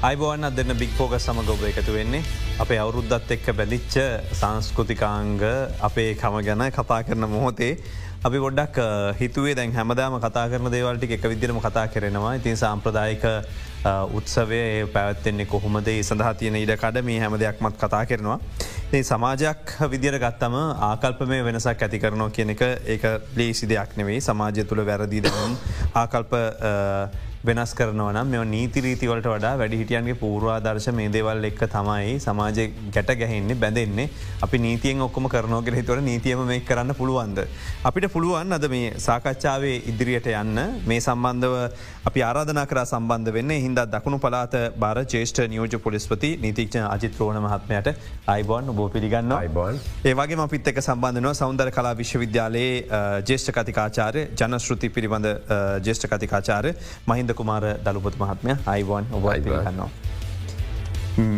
[0.00, 2.20] අයිබෝන්න දෙන්න බික්‍පෝග සමග ඔබ එකතු වෙන්නේ
[2.58, 3.96] අපේ අවුරුද්ධත් එක්ක බැලිච්ච
[4.32, 5.42] සංස්කෘතිකාංග
[5.88, 7.76] අපේ කම ගැන කතා කරන මොහොතේ.
[8.24, 8.80] අපි ගොඩක්
[9.20, 13.28] හිතුවේ දැන් හැමදාම කතා කරන දේවල්ටි එක විදිරම කතා කරෙනවා ඉතින් සම්ප්‍රදායික
[14.16, 18.40] උත්සවය පැවත්තෙන්නේ කොහොමද සඳහා තියෙන ඉඩකඩ මේ හැම දෙයක්මත් කතා කරනවා.
[18.90, 22.62] ඒ සමාජයක් විදිර ගත්තම ආකල්ප මේ වෙනසක් ඇති කරනවා කියන එක
[22.94, 25.58] ඒක ලේසි දෙයක් නෙවෙයි සමාජය තුළ වැරදිී දම්
[25.94, 26.32] ආකල්ප
[27.42, 34.10] වෙනස් කරනවන මෙ නීතිරීතිවලට වඩා වැඩිහිටියන්ගේ පූර්වාදර්ශ මේ දේවල් එක්ක තමයි සමාජය ගැට ගැහෙන්නේ බැඳෙන්නේ
[34.46, 37.38] අපි නීතියෙන් ඔක්කොම කරනෝගෙන හිතුවට නීතියම මේ කරන්න පුළුවන්ද.
[37.84, 41.56] අපිට පුළුවන් අද මේ සාකච්ඡාවේ ඉදිරියට යන්න මේ සම්බන්ධව
[42.08, 47.88] අපි ආරාධනා කර සම්බන්ධ වෙන්න හින්ද දකුණු පලාත බාර චේෂ්ට නියෝජ පොලිස්පති නීතික්ෂ අජිත්‍රෝණ මහත්මයට.
[48.34, 49.80] අයිබෝන් බෝ පිළිගන්න අයිබෝන්.
[50.10, 52.70] ඒවගේ අපිත් එක සම්බන්ධනව සෞන්දර කලා විශ්වවිද්‍යාලයේ
[53.30, 55.28] ජේෂ්ඨ කතිකාචාරය ජනශෘති පිළිබඳ
[55.88, 56.70] ජේෂ්ඨ කතිකාචාර
[57.12, 58.56] මහින්ද කුමාර දළුපොත් මහත්මය.
[58.74, 59.90] අයිවන් ඔබයි පිළිගන්නවා.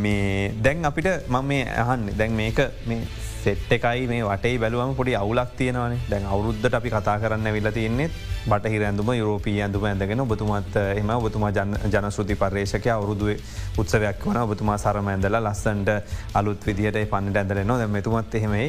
[0.05, 3.03] මේ දැන් අපිට මම මේ අහන්නේ දැන් මේක මේ
[3.45, 8.09] සෙට් එකයි මේ වටේ බැලුවම පොඩි අවුලක් තියෙනවනේ දැන් අවුරුද්ධට අපි කතා කරන්න විල තියන්නේ
[8.47, 11.53] බටහි ඇඳුම යුරෝපී ඇඳුම ඇඳගෙන ඔබතුමත් එම ඔබතුමා
[11.89, 15.91] ජනශෘති පර්ේෂක අවුරුදුව උත්සවයක් වන ඔබතුමා සරම ඇඳල ලස්සන්ට
[16.35, 18.69] අලුත් විදිහට පන්නට ඇඳලනවා දැ මෙතුමත් එහෙමයි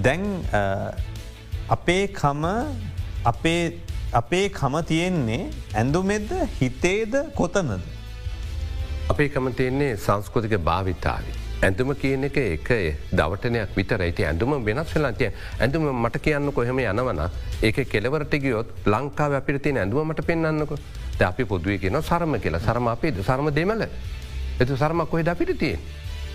[0.00, 0.28] දැන්
[1.68, 2.44] අපේ කම
[3.24, 3.62] අපේ
[4.14, 7.80] අපේ කම තියෙන්නේ ඇඳුමෙද හිතේද කොතනද.
[9.08, 11.41] අපේ කම තියෙන්නේ සංස්කෘතික භාවිතාවී.
[11.62, 12.68] ඇඳුම කියන එක එක
[13.12, 17.22] දවටනයක් විතරයිති ඇඳුම වෙනස් වෙලාතිය ඇඳුම මට කියන්න කොහෙම යනවන
[17.62, 20.74] ඒක කෙලවරට ගියොත් ලංකාව අපිට තියෙන ඇඳුව මට පෙන්න්නන්නක
[21.18, 22.60] ද අපි පොදුවේ කියන සරම කියලා.
[22.60, 23.86] සරම අපේ සරම දෙමල
[24.60, 25.78] එතු සරමක් කොහෙ අපිට තියෙන්.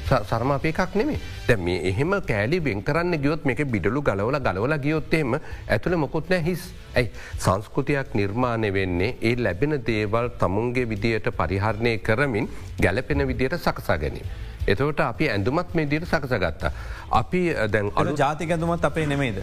[0.08, 4.80] සරම අපේ එකක් නෙමේ දැ මේ එහෙම කෑලි බෙන් කරන්න ගියොත් මේක බිඩලු ගලවල ගලවල
[4.80, 5.36] ගියොත්තේම
[5.68, 6.72] ඇතුළ මොකුත්නෑ හිස්.
[6.96, 7.12] ඇයි?
[7.38, 12.48] සංස්කෘතියක් නිර්මාණය වෙන්නේ ඒ ලැබෙන දේවල් තමුන්ගේ විදියට පරිහරණය කරමින්
[12.82, 14.47] ගැලපෙන විදියට සකසා ගැනීම.
[14.68, 16.72] එතවට අපි ඇඳුමත් මේ දිට සකසගත්තා.
[17.12, 17.42] අපි
[17.72, 19.38] දැන් අලු ජාතික ඇඳුමත් අපේ නෙමේද.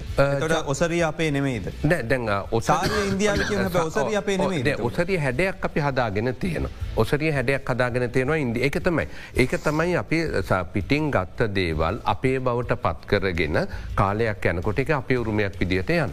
[0.67, 1.71] ඔසරී අපේ නෙමේද.
[1.85, 6.69] දැන් ඔසාරය ඉන්දියාව ඔසරී අපේ නෙමේ ඔසරිය හැඩයක් අපි හදාගෙන තියෙන.
[6.97, 9.09] ඔසරිය හැඩයක් හදාගෙන තියෙනවා ඉන්දි එක තමයි.
[9.37, 10.23] ඒක තමයි අපි
[10.73, 16.13] පිටිං ගත්ත දේවල් අපේ බවට පත් කරගෙන කාලයක් යනකොට එක අපේ උරුමයක් විදිට යන.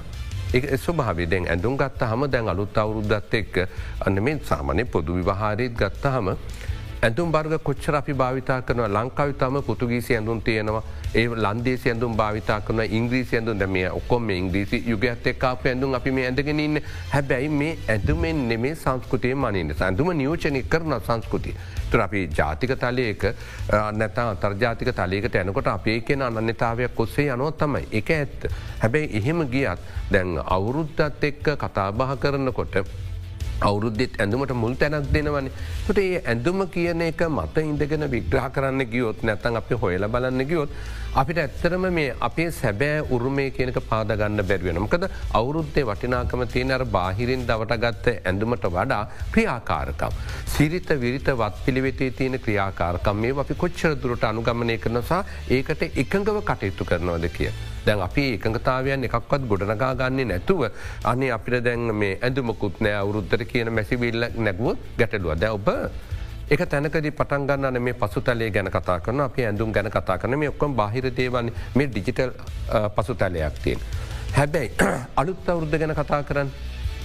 [0.53, 3.57] ඒ ස්වභාවේ දැන් ඇඳුම් ගත්ත හම දැන් අලුත් අවුරුද්දත් එක්ක
[4.05, 6.29] අන්න මේ සාමනය පොදු විවාහාරයත් ගත්ත හම
[7.01, 10.84] ඇඳුම් බර්ග කොච්චර අපි භාවිතා කරන ලංකාවිතම පුතුගීසි ඇඳුම් තියෙනවා.
[11.16, 13.57] ඒ ලන්දේසි ඇඳුම් භාවිතා කරන ඉංග්‍රීසි ඇඳුම්.
[13.57, 16.78] දැමිය ඔක්කොම ඉංග්‍රීසි යුගත් එක්කාප ඇඳුම් අපි මේ ඇඳගෙනන්න
[17.09, 19.73] හැබැයි මේ ඇඳුමෙන් නෙමේ සංස්කෘතිය මනින්න.
[19.79, 21.56] ඇඳුම නියෝචනය කරන සංස්කෘතිය.
[21.90, 23.25] තුර අපි ජාතික තලයක
[23.94, 27.88] නැතා අතර්ජාතික තලයකට ඇනකොට අපේ කියෙන අනන්‍යතාවයක් කොස්සේ යනොත් තමයි.
[27.91, 28.51] එක ඇත්ත.
[28.79, 29.79] හැබැයි එහෙම ගියත්
[30.11, 32.85] දැන් අවුරුද්ධත් එක්ක කතාබහ කරනකොට
[33.61, 35.49] අවුරුද්ධෙත් ඇඳුමට මුල් තැනක් දෙනවන.
[35.88, 40.69] ට ඒ ඇඳුම කියන එක මත ඉඳගෙන විග්‍රහ කරන්න ගියොත් නැතන් අපි හොයල බලන්න ගියොත්.
[41.13, 45.05] අපිට ඇත්තරම මේ අපේ සැබෑ උරුමේ කියනක පාදගන්න බැරිවෙනමකද
[45.39, 49.01] අවුරුද්දේ වටිනාකම තියෙන අර බාහිරින් දවටගත්ත ඇඳුමට වඩා
[49.33, 50.13] ක්‍රියාකාරකම්.
[50.53, 56.88] සිරිත විරිත වත් පිළිවෙතේ තියෙන ක්‍රියාකාරකම් මේ අපි කොච්චර දුරට අනුගමනය කරනසා ඒකට එකඟව කටයුතු
[56.91, 57.51] කරනවද කිය.
[57.85, 60.63] දැන් අපි එකඟතාවයන් එකක්වත් ගොඩනගා ගන්නේ නැතුව
[61.11, 65.69] අනේ අපිට දැන් මේ ඇඳුමකුත් නෑ අවුරුද්ධර කියන මැසිවිල්ල නැගුවත් ගැටලුව දැ ඔබ
[66.51, 70.50] එක තැනකද පටන් ගන්න මේ පසුතලේ ගැන කතා කරන අප ඇඳුම් ගැන කතා කරන මේ
[70.50, 72.34] ඔක්කොම් බාහිරදේවන්න මේ ඩිජිටල්
[72.95, 73.79] පසුතලයක් තියෙන්.
[74.34, 74.72] හැබැයි
[75.22, 76.51] අලුත් අවුරුද්ධ ගැන කතා කරන්න.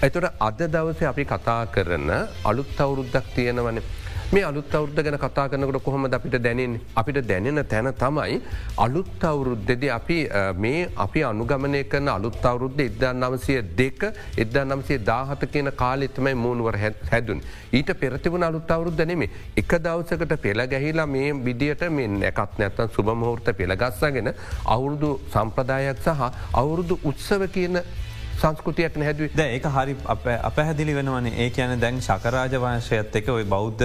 [0.02, 2.10] ඇතුට අද දවස අපි කතා කරන
[2.44, 3.82] අලුත් අවුරුද්දක් තියෙනවනේ
[4.26, 8.38] මේ අලුත් අවුද්ධ ගැන කතා කරනකට කොහොම අපිට දැනෙන් අපිට දැනෙන තැන තමයි
[8.76, 10.16] අලුත් අවුරුද්ධද අපි
[10.56, 14.02] මේ අපි අනුගමනය කරන අලුත් අවුරුද්ධ ඉදදා නමසය දෙක
[14.36, 17.42] එදදා නම්සේ දාහත කියන කාලෙත්තමයි මූුණුවර හැදුන්.
[17.72, 23.52] ඊට පෙරතිවන අලුත් අවුරුද්ධ නෙමේ එක දවසකට පෙළ ගැහිලා මේ විදියට මේ නැකත් නැත්තන් සුභමහෝර්ත
[23.54, 24.32] පෙළගස්සගෙන
[24.66, 27.78] අවුරුදු සම්ප්‍රදායක් සහ අවුරුදු උත්සව කියන
[28.36, 29.34] සංස්කෘතියක් නැහැදුව.
[29.34, 29.96] ද ඒක හරි
[30.42, 31.28] අපහැදිලි වෙනවන.
[31.34, 33.84] ඒ කියන දැන් ශකරාජ වංශයත් එක ඔයි බෞද්ධ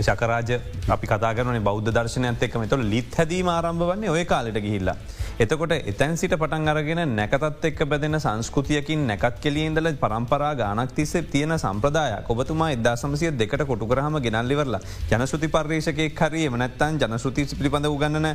[0.00, 0.50] ශකරාජ
[0.88, 4.96] අපි කතාගරන බෞද්ධ දර්ශනයත් එක්ම තුළ ලිත් හැදීම ආරම්භ වන්නේ ඔය කාලට ගිහිල්ලා.
[5.38, 11.54] එතකොට එතැන් සිට පටන් අරගෙන නැකතත් එක් බැදෙන සංස්කෘතියකින් නැකත් කෙලියඉදල පරම්පරා ගානක් තිස්සේ තියෙන
[11.56, 14.80] සම්ප්‍රදාය ඔබතුමා එදා සමසිය දෙකට කොටුගරහම ගෙනල්ලිවරලා
[15.10, 18.28] ජනසුති පර්ේෂකෙක් හරිය මනත්තන් ජනසුති පිළිබඳ උගන්නන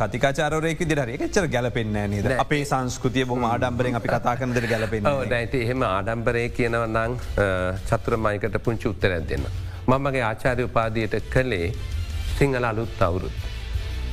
[0.00, 2.34] කතිකාචාරයක දිරර එකච්චර ගැලපෙන්න්න නද?
[2.36, 7.14] අපේ සංස්කෘතිය බොම ආඩම්බරෙන් අපි කතා කරනදර ගැලපෙන නැති එහෙම ආඩම්බරය කියනවනං
[7.88, 9.46] චතුරමයිකට පුංචි උත්තර දෙන්න.
[9.86, 11.72] මමගේ ආචාරය උපාදයට කළේ
[12.38, 13.32] සිංහල අලුත් අවුරුත්.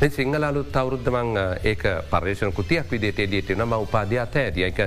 [0.02, 1.34] මේ සිංහල අලුත් අවුරුද්ධමං
[1.64, 4.80] ඒක පර්ේෂණ කෘතියක් විදිට ඩියට නම උපාධ්‍ය අත ඇරිය එක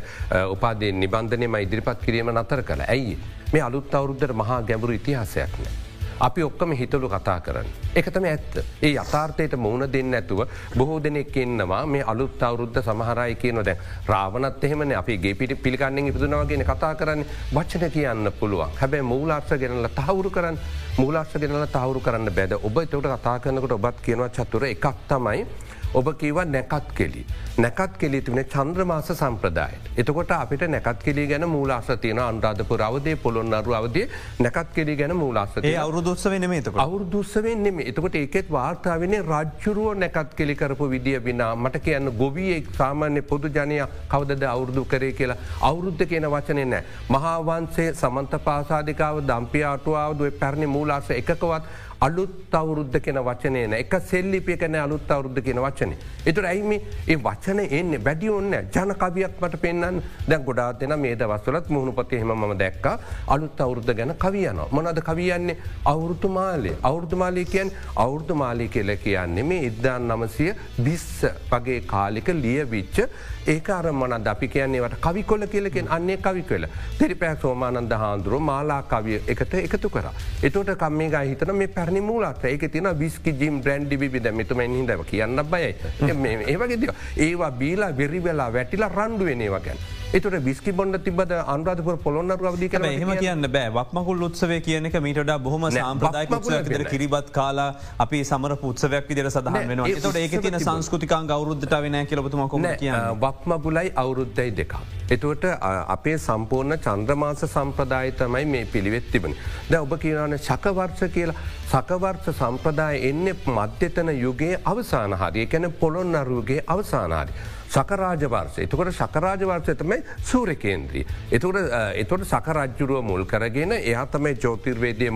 [0.54, 3.18] උපාදය නිබන්ධනයම ඉදිරිපත් කිරීම නතර කළ ඇයි
[3.52, 5.79] මේ අලුත් අවුරුද්ධර මහා ගැඹුරු ඉතිහාසයක් නෑ.
[6.20, 7.68] අපි ඔක්කම හිතලු කතා කරන්න.
[7.96, 8.58] එකතම ඇත්ත.
[8.82, 10.40] ඒ අතාර්ථයට මුණ දෙන්න ඇතුව
[10.78, 13.76] බොහෝ දෙනෙක් එන්නවා මේ අලුත් අවරුද්ධ සමහරයි කියන දැ
[14.06, 14.92] රාවනත් එහෙමන.
[15.02, 17.24] අපි ගේ පිටි පිළිගන්නෙන් ඉපදුනාවගෙන කතා කරන්න.
[17.54, 18.76] වචන කියන්න පුළුවන්.
[18.80, 20.58] හැබැයි මූලාර්ස ගෙනල තහවුරු කරන්න
[20.98, 25.46] මූලාර්ස ගෙනල තහවුරු කරන්න බැද ඔබ තවට කතා කරනකට ඔබත් කියනවා චත්තුර එකක් තමයි
[25.92, 27.24] ඔබ කිව නැකත් කෙලි.
[27.58, 29.90] නැකත් කෙලි තිබෙන චන්ද්‍රමාස සම්ප්‍රදායට.
[29.96, 34.08] එතකොට අපිට නැකත් කෙලි ගැන මූලාස තියන අන්රාධපුර අවදේ පොළොන්නරු අවදේ
[34.38, 40.90] නැකත් කෙලි ගැන මූලාසතේ අවුරුදුත්ස වෙන මේතක අවුරුදුස්සවෙන්නෙම එතකොට ඒකෙත් වාර්තාාවන රජ්ජුරුව නැකත් කෙලි කරපු
[40.90, 46.64] විදිිය විනා මට කියන්න ගොවියෙක් සාමාන්‍ය පොදු ජනය කවදද අවුරුදු කරේ කියලා අවුරුද්ධ කියන වචනය
[46.66, 46.84] නෑ.
[47.10, 54.76] මහාවන්සේ සමන්ත පාසාධිකාව දම්පිය අටුවාවදුව පැරණි මූලාස එකකවත් අලුත් අවුරුද්ධ කෙන වචනයන එක සෙල්ලිපිය කන
[54.82, 55.90] අලුත් අවුරුද්ධ කියෙන වචන.
[56.30, 57.92] එතුර ඇයිම ඒ වචන එන්න?
[58.06, 62.86] වැඩි ඔන්න ජන කවියක් මට පෙන්න්න දැන් ගොඩා දෙන මේ දවස්වලත් මුහුණුපති හෙම ම දැක්ක.
[63.28, 64.62] අලුත් අවුරුද්ධ ගැන කවියන.
[64.70, 66.76] මොනද කවියන්නේ අවුරුතු මාලේ.
[66.82, 73.04] අවුරුදු මාලය කියන් අවුරුදු මාලී කියල කියන්නේ මේ ඉද්දාන් නමසය විස්ස වගේ කාලික ලිය විච්ච
[73.46, 76.66] ඒක අර මොනද අපි කියන්නේවට කවිකොල කියලකෙන් අන්නේ කවි කල
[76.98, 80.10] තෙරිපැක් සෝමානන්ද හාන්දුරුව මාලා කවිය එකට එකතු කර.
[80.42, 85.04] එතෝට කම්මේ ගයි හිතන මේ පැරණි මූලත් ඒක තින විස්කි ජිම් බ්‍රන්ඩ් බිද මෙතුම හිදව
[85.06, 85.74] කියන්න බයයි.
[86.52, 89.99] ඒවගේ ඒවා බීලා වෙරි වෙලා වැටිලා රණ්ඩුවනේවා ගැන.
[90.10, 93.68] එතුට විස්කි බොන්ඩ තිබද අන්රාධපුර පොළොන්න රවදි කන හෙම කියන්න බෑ.
[93.70, 96.88] වක්මකුල් උත්සව කියන එක මීටඩ බොහම සාම්ප්‍රදායක උත්සවයක්.
[96.88, 97.66] කිරිබත් කාලා
[97.98, 102.90] අපි සමර පුත්සවයක් විදිර සඳහන් වෙන ට ඒක තින සංස්කෘතිකා ගෞරුද්ධට වෙන කියලබතුමකොම කිය
[103.20, 104.74] වක්ම පුලයි අවුරුද්ධයි දෙක.
[105.10, 105.46] එතුවට
[105.88, 109.38] අපේ සම්පූර්ණ චන්ද්‍රමාස සම්ප්‍රදාය තමයි මේ පිළිවෙත් තිබන.
[109.70, 111.38] ද ඔබ කියනන ශකවර්ෂ කියලා.
[111.68, 115.46] සකවර්ෂ සම්ප්‍රදාය එන්නේ මධ්‍යතන යුගේ අවසාන හරිය.
[115.46, 117.40] කැන පොළොන් අරුවගේ අවසානාරි.
[117.70, 121.04] සකරාජ වර්සය එතකොට සකරාජ වර්සය තමයි සූර කේන්ද්‍රී.
[121.30, 121.58] එතකට
[121.96, 125.10] එතොට සකරජ්ජුරුව මුල් කරගෙන එයා තමයි ජෝතිර්වේදය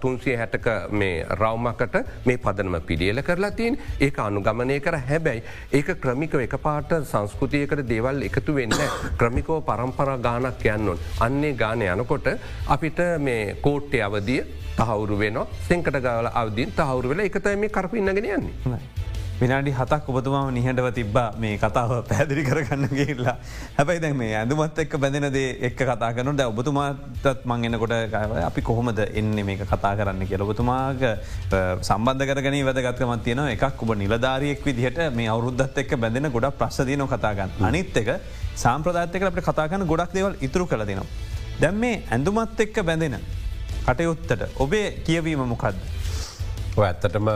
[0.00, 5.42] තුන්සිය හැටක මේ රවමකට මේ පදනම පිළියල කරලා තින් ඒ අනුගමනය කර හැබැයි
[5.72, 8.76] ඒක ක්‍රමික එක පාට සංස්කෘතියකට දේවල් එකතු වෙන්න
[9.18, 12.28] ක්‍රමිකෝ පරම්පර ගානක් යන්නොන් අන්නේ ගාන යනකොට
[12.68, 14.44] අපිට මේ කෝට්ටය අවදිය
[14.76, 18.80] තහවුරු වෙන සෙන්කට ගල අවදින් තහවුරු වෙලා එකතයි මේ කරපින්නගෙන යන්නේ.
[19.40, 23.34] විනාඩි හතක් ඔබතුමාම නිහටව තිබ්බා මේ කතාව පැදිරි කරගන්න ගේල්ලා
[23.76, 27.94] හැබයි දැ මේ ඇඳුමත් එක් බැඳනදේ එක් කතා කරනට ඔබතුමාතත් මං එන්නකොට
[28.42, 31.04] අපි කොහොමද එන්න මේක කතා කරන්න කිය ඔබතුමාග
[31.82, 37.52] සම්බන්ධ කරගන වැදගත්කමත් තියෙන එකක් ඔබ නිලධාරියෙක් විදිහට මේ අවුරුද්ධත් එක් බැඳෙන ගොඩක් ප්‍රශ්දීන කතාගන්න
[37.62, 38.10] අනිත් එක
[38.56, 41.06] සාම්ප්‍රදාත්තක අපට කතාගන්න ගොඩක් දේවල් ඉතුරු කළ දෙනවා.
[41.60, 43.20] දැම් මේ ඇඳුමත් එක්ක බැඳෙන
[43.84, 45.76] කටයුත්තට ඔබේ කියවීම මොකක්ද.
[46.84, 47.28] ඇත්තටම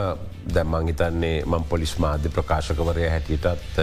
[0.55, 3.79] දැම්මං හිතන්නේ මං පොලිස් මාධ්‍ය ප්‍රකාශකවරය හැටියටත්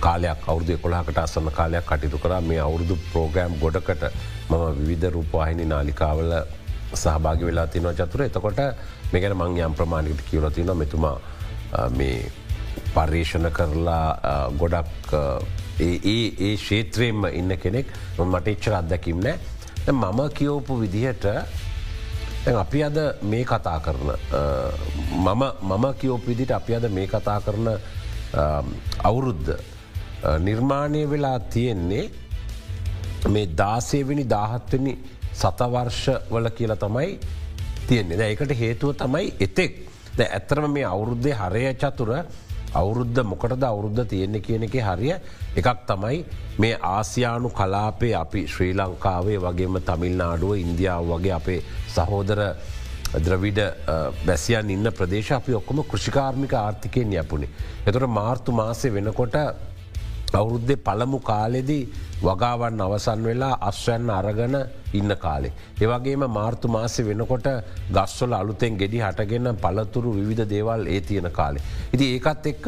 [0.00, 2.40] කාලයක් අවුදු කොලාකට අසන්න කාලයක් කටයුතු කර.
[2.40, 4.04] මේ අවුරුදු ප්‍රෝග්‍රෑම් ගොඩකට
[4.50, 6.32] මම විවිධ රූපවාහිනි නාලිකාවල
[6.94, 8.22] සහභාගි වෙලා තිනව චතුර.
[8.22, 8.60] එතකොට
[9.12, 11.18] මෙගැන මං යම් ප්‍රමාණිකට කියවලතින මෙතුමා
[11.90, 12.30] මේ
[12.94, 14.06] පර්යේෂණ කරලා
[14.58, 15.12] ගොඩක්
[15.80, 15.96] ඒ
[16.40, 17.86] ඒ ශේත්‍රයෙන්ම ඉන්න කෙනෙක්.
[18.20, 19.38] මට එච්චර අත්දැකිම් නෑ
[19.92, 21.26] මම කියෝපු විදිහට
[22.46, 24.10] අපි අද මේ කතා කරන
[25.16, 27.68] මම මම කියෝපිදිට අපි අද මේ කතා කරන
[29.04, 29.50] අවුරුද්ධ
[30.38, 32.10] නිර්මාණය වෙලා තියෙන්නේ
[33.28, 34.94] මේ දාසේවෙනි දාහත්වනි
[35.32, 37.18] සතවර්ෂ වල කියලා තමයි
[37.88, 38.28] තියෙන්නේ.
[38.28, 39.72] ඒකට හේතුව තමයි එතෙක්.
[40.18, 42.10] ඇත්තරම මේ අවුරුද්ධය හරය චතුර
[42.74, 45.14] අවුරුද්ධ මොකටද අවුරුද්ධ තියෙන්නේ කියන එක හරිය
[45.56, 46.24] එකක් තමයි
[46.58, 52.42] මේ ආසියානු කලාපේ අපි ශ්‍රී ලංකාවේ වගේම තමිල්නාඩුව ඉන්දියාව වගේ අපේ සහෝදර
[53.18, 53.60] ද්‍රවිඩ
[54.26, 57.48] බැසියන් ඉන්න ප්‍රදේශ අපි ඔක්කොම කෘෂිකාර්මික ආර්ථිකයෙන් යපුණේ.
[57.86, 59.36] එතොට මාර්තු මාසය වෙනකොට
[60.32, 61.88] අවුරුද්ධ පළමු කාලෙදී
[62.20, 64.56] වගාවන් අවසන් වෙලා අස්වැන්න අරගන
[64.92, 65.52] ඉන්න කාලේ.
[65.80, 67.48] ඒවගේම මාර්තු මාසය වෙනකොට
[67.90, 71.62] ගස්වල අලුතෙන් ගෙඩි හටගෙන පලතුරු විධ දේවල් ඒ තියෙන කාලේ.
[71.92, 72.66] ඉති ඒකත් එක්ක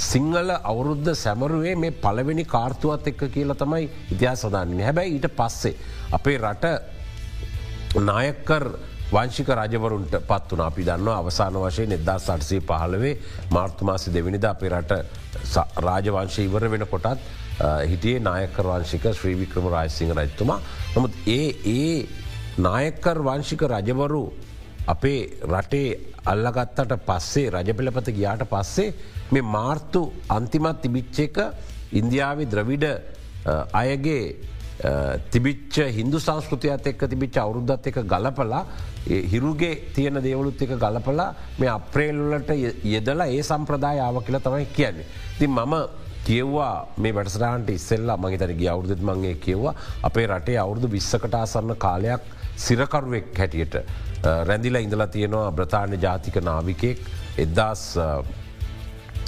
[0.00, 5.74] සිංහල අවුරුද්ධ සැමරුවේ මේ පළවෙනි කාර්තුවත් එක්ක කියලා තමයි ඉතිහා සදාන්නේ හැබැයි ඊට පස්සේ.
[6.12, 6.64] අපේ රට
[8.00, 8.64] නායකර්
[9.14, 13.14] වංශික රජවරුන්ට පත් වන අපි දන්න අවසාන වශයෙන් එදදා සටසේ පහලවේ
[13.50, 14.92] මාර්තුමාසි දෙවිනිද අපේ රට
[15.80, 17.20] රාජවංශය ඉවර වෙන කොටත්
[17.84, 20.60] හිටියේ නායකර වංශික ශ්‍රී වික්‍රම රාජසිංහ රජතුමා.
[20.94, 22.08] නමුත් ඒ ඒ
[22.58, 24.24] නායකර් වංශික රජවරු
[24.86, 25.88] අපේ රටේ
[26.24, 28.94] අල්ලගත්තට පස්සේ රජපෙළපත ගියාට පස්සේ
[29.32, 31.38] මේ මාර්තු අන්තිමත් තිබිච්ච එක
[31.92, 32.84] ඉන්දියාවේ ද්‍රවිඩ
[33.74, 34.24] අයගේ
[35.30, 38.64] තිබිච්ච හින්දු සංස්කෘතියත් එක්ක තිබිච්ච අවුරුද්ධත් එක ගලපලා
[39.06, 42.50] හිරුගේ තියෙන දේවලුත් එක ගලපලා මේ අප්‍රේල්ලට
[42.84, 45.06] යෙදලා ඒ සම්ප්‍රදායාව කියල තමයි කියන්නේ.
[45.38, 45.74] ති මම
[46.24, 52.22] කියව්වා මේ වැටසරහන්ට ඉස්සෙල්ලා මගේ තැනගේ අවුරුදුත් මගේ කියව්වා අපේ රටේ අවුරුදු විස්සකට අසන්න කාලයක්
[52.56, 53.74] සිරකරුවෙක් හැටියට
[54.44, 56.98] රැඳිලා ඉඳලා තියෙනවා බ්‍රතාාන ජාතික නාවිකයෙක්
[57.38, 57.82] එදදාස්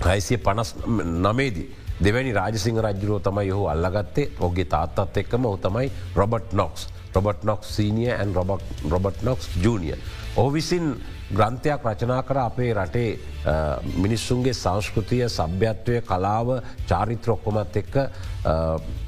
[0.05, 0.75] හයිසිය පනස්
[1.23, 1.69] නමේදී.
[2.05, 8.11] දෙවැනි රාජසිංහ රජරෝ තමයි යහු අල්ලගත්තේ ඔගේ තාත්තත් එක්කම ඔතමයි Robert Knox Robert Knox senior
[8.13, 9.97] and Robert Knox junior.
[10.37, 10.97] ඔහු විසින්
[11.33, 13.19] ග්‍රන්ථයක් රචනා කර අපේ රටේ
[14.05, 16.53] මිනිස්සුන්ගේ සංස්කෘතිය සභ්‍යත්වය කලාව
[16.91, 17.97] චාරිත්‍ර ඔක්කොමත් එක්ක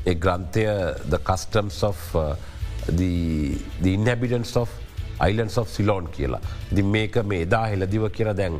[0.06, 0.64] එ ග්‍රන්ථය
[1.12, 2.34] the customs of uh,
[2.88, 3.12] the,
[3.82, 4.72] the inhabitants of
[5.20, 6.40] islands of Ceylon කියලා.
[6.74, 8.58] දි මේක මේ එදා හෙලදිව කියර දැන්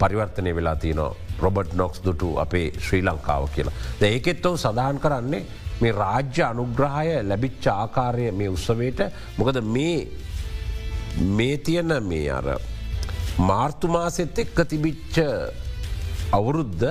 [0.00, 3.74] පරිවර්තනය වෙලා තියනවා රොබට් නොක්ස් දුටු අපේ ශ්‍රී ලංකාව කියලා.
[4.00, 5.42] ද ඒකෙත් ඔව සඳහන් කරන්නේ
[5.80, 9.00] මේ රාජ්‍ය අනුග්‍රහය ලැබිච්ච ආකාරය මේ උත්සවයට
[9.38, 9.98] මොකද මේ
[11.30, 12.46] මේ තියන මේ අර
[13.40, 15.16] මාර්තුමාසෙත් එක්ක තිබිච්ච
[16.32, 16.86] අවුරුද්ධ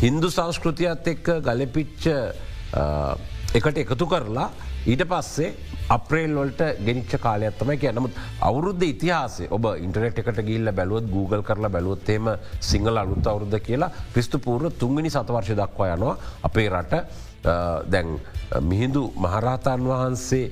[0.00, 2.04] හින්දු සංස්කෘතියත් එක්ක ගලපිච්ච
[3.54, 4.50] එකට එකතු කරලා
[4.84, 5.50] ඊට පස්සේ
[5.88, 11.70] අප්‍රේල් වලට ගෙනිච්ච කාලයක්ත්තම කිය නමුත් අවුරුද්ධ ඉතිහාසේ ඔබ ඉන්ටනෙට් එකට ගිල්ල බැලුවත් Google කරලා
[11.70, 16.16] බැලුවොත්තේම සිංහල අලුත් අවුරුද්ධ කියලා ක්‍රිස්තුපූර්ව තුන්ගනි සතවර්ශ දක්වා යනවා.
[16.42, 16.94] අපේ රට
[17.86, 18.10] දැන්
[18.62, 20.44] මිහිඳු මහරහතන් වහන්සේ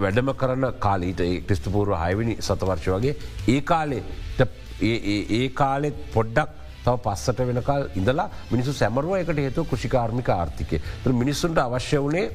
[0.00, 3.14] වැඩම කරන කාලීට ක්‍රිස්තුපූර්ව හයවිනි සතවර්ශ වගේ
[3.48, 4.42] ඒ කාලෙට
[4.82, 10.82] ඒ කාලෙත් පොඩ්ඩක් තව පස්සට වෙනකල් ඉඳලා මිනිසු සැමරුව එකට හේතු කෘෂිකාර්මික ආර්ථිකය.
[11.14, 12.26] මිනිස්සුන්ට අවශ්‍ය වනේ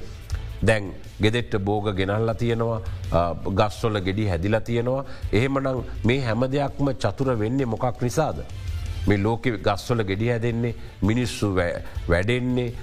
[0.61, 2.79] දැන් ගෙදෙට්ට බෝග ගෙනල්ලා තියෙනවා
[3.59, 8.43] ගස්වොල ගෙඩි හැදිලා තියෙනවා එහෙමනං මේ හැම දෙයක්ම චතුර වෙන්නේ මොකක් නිසාද.
[9.07, 12.73] මේ ලෝක ගස්වල ගෙඩිය හැදෙන්නේ මිනිස්සු වැඩෙන්නේ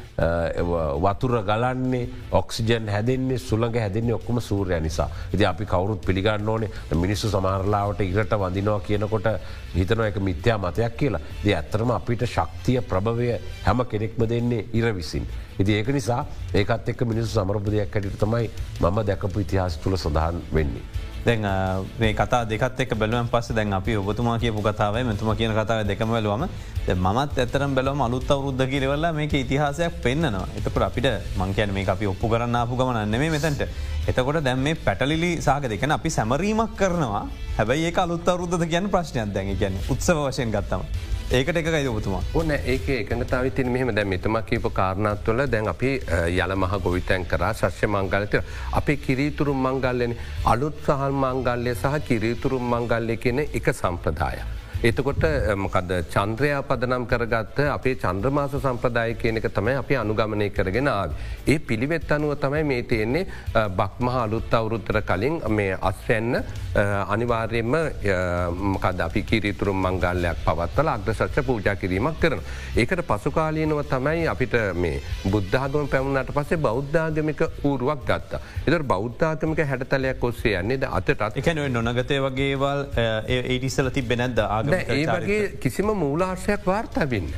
[1.05, 5.09] වතුර ගලන්නේ ඔක්සිජන් හැදෙන්නේ සුළඟ හැදෙන්නේ ඔක්කම සූරය නිසා.
[5.35, 9.27] ඉති අපි කවරුත් පිළිගන්න ඕනේ මිනිස්සු සමාරලාවට ඉරට වඳනවා කියනකොට
[9.75, 13.33] හිතන එක මිත්‍යා මතයක් කියලා ද ඇත්තරම අපිට ශක්තිය ප්‍රභවය
[13.67, 15.27] හැම කෙනෙක්ම දෙන්නේ ඉර විසින්.
[15.59, 21.06] ඉති ඒක නිසා ඒකත් එක් මිනිස්සු සමරපදයක් හැටිට තමයි මම දැකපු ඉතිහාස තුළ සඳහන් වෙන්නේ.
[21.27, 21.43] දැන්
[21.99, 26.09] මේ කතා දෙකත් එක් බැලුවන් පස්ස දැන් අපි ඔබතුමා කියපු කතාව මෙතුම කියන කතාව දෙකම
[26.09, 26.47] බැලුවම
[26.87, 30.47] මත් ඇතරම් බැලම අලුත් අවරුද්ධ කිරවල්ලා මේක ඉතිහාසයක් පෙන්න්නවා.
[30.57, 33.67] එතකට අපිට මංකයන් මේ අපි ඔප්පු කරන්න ආපු ගමන නෙමේ මෙතැන්ට.
[34.07, 37.27] එතකොට දැම් මේ පැටලිලි සාක දෙකන අපි සැමරීමක් කරනවා.
[37.59, 39.59] හැබැයි ඒ අලුත් අවරුද්ධ කියන්න ප්‍රශ්නයක් දැන්.
[39.59, 41.16] ගැන උත්සව වශයෙන් ගත්තම.
[41.29, 43.89] ඒකට එක ගයිදබතුමා ඕන ඒක එකඟතාව තින මෙහම.
[43.95, 45.91] දැ මෙතම කීප කාරණත්වල දැන් අපි
[46.35, 48.43] යල මහ ගොවිතැන් කර ශශ්‍ය මංගලතය
[48.81, 50.15] අපේ කිරීතුරුම් මංගල්ලෙන
[50.53, 54.39] අලුත් සහල් මංගල්ලය සහ කිරීතුරුම් මංගල්ලය කියන එක සම්ප්‍රදාය.
[54.83, 55.25] එතකොට
[55.57, 61.11] මොකද චන්ද්‍රයා පදනම් කරගත්ත අපේ චන්ද්‍රමාස සම්ප්‍රදාය කියනක තමයි අපි අනුගමනය කරගෙන ආව.
[61.47, 63.27] ඒ පිළිවෙත් අනුව තමයි මේ තියෙන්නේ
[63.71, 66.43] බක්මහ අලුත් අවුරුත්තර කලින් මේ අස්වැන්න
[67.09, 67.77] අනිවාර්යෙන්ම
[68.75, 72.41] මොකද අපි කිරිතුරුම් මංගල්ලයක් පවත්වල අග්‍රශච්ච පූජා කිරීමක් කරන.
[72.77, 78.41] ඒකට පසුකාලීනව තමයි අපිට මේ බුද්ධාගම පැමුණට පසේ බෞද්ධාගමික ඌරුවක් ගත්තා.
[78.67, 82.87] එතර බෞද්ධාගමික හැටතලයක් ඔස්සේ යන්නේ ද අතටත් එකන නොනගතය වගේවල්
[83.27, 87.29] ඒටිසල තිබෙනැද ආග ඒ වගේ කිසිම මූලාර්ශයක් වාර්තා වෙන්න.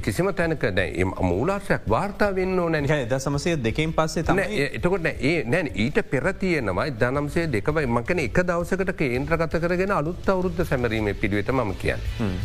[0.00, 5.70] කිසිම තැනක දැ මූලාර්ශයක් වාර්තා වෙන්න නැ ද සමසය දෙකින් පස්සේ තම එතකොට ඒ නැන්
[5.76, 12.00] ඊට පෙරතියනවයි දනම්සේ දෙකවයි මකන එක දවසකට කේන්ද්‍රගත කරගෙන අලුත් අවරුද්ධ සැමරීම පිළිවෙත ම කියන්න.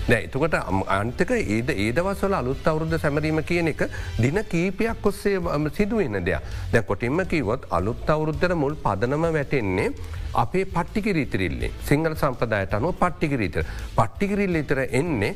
[0.07, 3.87] නෑ එතකොට අන්තක ඒද ඒදවසල අලුත් අවරුද්ධ සැමරීම කියන එක
[4.19, 5.39] දින කීපයක් ඔස්සේ
[5.75, 6.41] සිදුවන්න දෙයක්
[6.73, 9.89] දැ කොටින්ම කීවොත් අලුත් අවුරුද්ධර මුල් පදනම වැටෙන්නේ
[10.33, 13.63] අපේ පට්ටිකිරීතිරිල්ලේ සිංහල සම්ප්‍රදායට අනුව පට්ටිකිරීතර.
[13.95, 15.35] පට්ටිකිරිල්ල ඉතර එන්නේ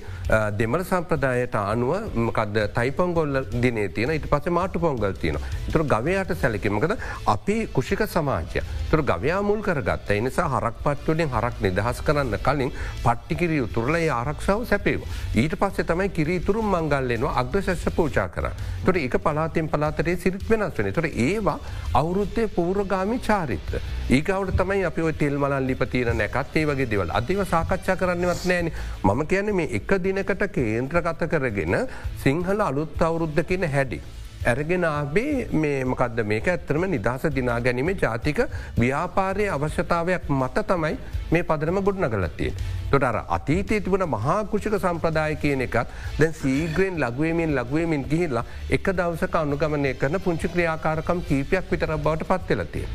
[0.57, 1.93] දෙමල සම්ප්‍රදායට අනුව
[2.25, 5.37] මකද තයිපොංගොල්ල දිනේ තියෙන ඉට පස මාටු පොංගල් තියෙන.
[5.71, 6.95] තුර ගවයාට සැලකිමකද
[7.25, 12.71] අපි කුෂික සමාජය තුර ගවයා මුල් කරගත්ත එනිසා හරක් පත්වලින් හරක් නිදහස් කරන්න කලින්
[13.03, 15.07] පට්ටිකිරී උතුරලයි ආරක්ෂාව සැපේවා.
[15.35, 18.51] ඊට පස්සේ තමයි කිරී තුරුම් මංගල්ලෙනවා අග්‍රශස්්‍ය පූචා කර.
[18.85, 21.59] තුට එක පලාතෙන් පලාතරේ සිරිත් වෙනස් වෙන තුර ඒවා
[21.93, 23.81] අවුරුත්තය පූරගාමි චාරිත්‍ර.
[24.09, 28.73] ඒකවට තමයි අපි ඔය තෙල් මලන් ලිපතියන නැකත් ඒ වගේ දෙවල් අධිව සාකච්ඡා කරන්නවත් නෑන
[29.03, 31.79] මම කියන මේ එක දිනකට කේන්ද්‍රගත කරගෙන
[32.23, 34.01] සිංහල අලුත් අවුරුද්ධ කියන හැඩි.
[34.45, 38.39] ඇරගෙන ආබේ මේ මකද මේක ඇත්තරම නිදහස දිනා ගැනීමේ ජාතික
[38.79, 40.97] ව්‍යාපාරය අවශ්‍යතාවයක් මත තමයි
[41.31, 42.51] මේ පදනම ගොඩ්න කලත්තිය.
[42.91, 49.41] තොට අර අතීතය තිබුණ මහාකුෂික සම්ප්‍රදාය කියන එකත් දැන් සීග්‍රෙන් ලගුවමින් ලගුවමින් ගිහිල්ලා එක දවසක
[49.43, 52.87] අනුගමනය කරන පුංචි ක්‍රියාකාරකම් කීපයක් විතර බවට පත්වෙලතිය.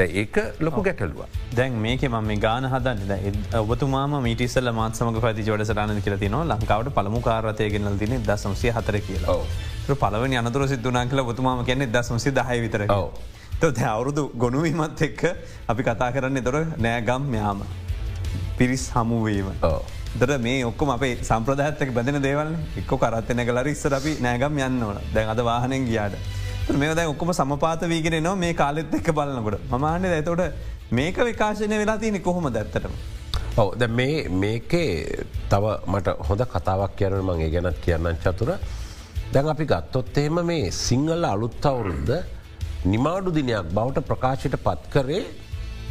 [0.00, 1.24] ඒක ලොකු ගැටලුව.
[1.54, 3.42] දැන් මේක ම ගාන හදන්න.
[3.54, 8.72] ඔබතුමාම මිටිසල මාත් සමග පති ජෝඩ සටන කියල තින ලංකාවට පළමු කාරතය ගෙනල් තින දසම්සිය
[8.72, 9.38] හතර කියලා.
[9.96, 12.86] පලවනි අනතුර සිදුනා කියල බතුමාම කියන්නේ දසම්සි දහය විතර
[13.84, 15.22] අවුරුදු ගොනුවීමත් එක්ක
[15.68, 17.62] අපි කතා කරන්න තොර නෑගම් යාම.
[18.58, 19.48] පිරිස් හමුවීම.
[20.12, 24.98] දර මේ ඔක්කොම අපේ සම්ප්‍රධාත්තක බැඳන දේවල් එක්ක කරත්තන කලර ඉස්සර අපි නෑගම් යන්න ඕන.
[25.14, 26.16] දැන් අද වාහනෙන් ගියාට.
[26.72, 30.42] මේ දැ ඔක්කොම සමපාත වීගෙන නවා මේ කාලෙත් එක්ක බලන්නකොට මමාන්න ඇතවට
[30.92, 32.94] මේක විකාශනය වෙලා තියෙන කොහොම දැත්තටම.
[33.56, 33.68] ඔව.
[33.78, 38.50] ද මේ මේකේ තව මට හොඳ කතාවක් කියන මගේ ගැනත් කියන්න චතුර.
[39.32, 42.10] දැන් අපි ගත්තොත් එහෙම මේ සිංහල අලුත් අවුරුද්ද
[42.84, 45.24] නිමාඩු දිනයක් බවට ප්‍රකාශයට පත් කරේ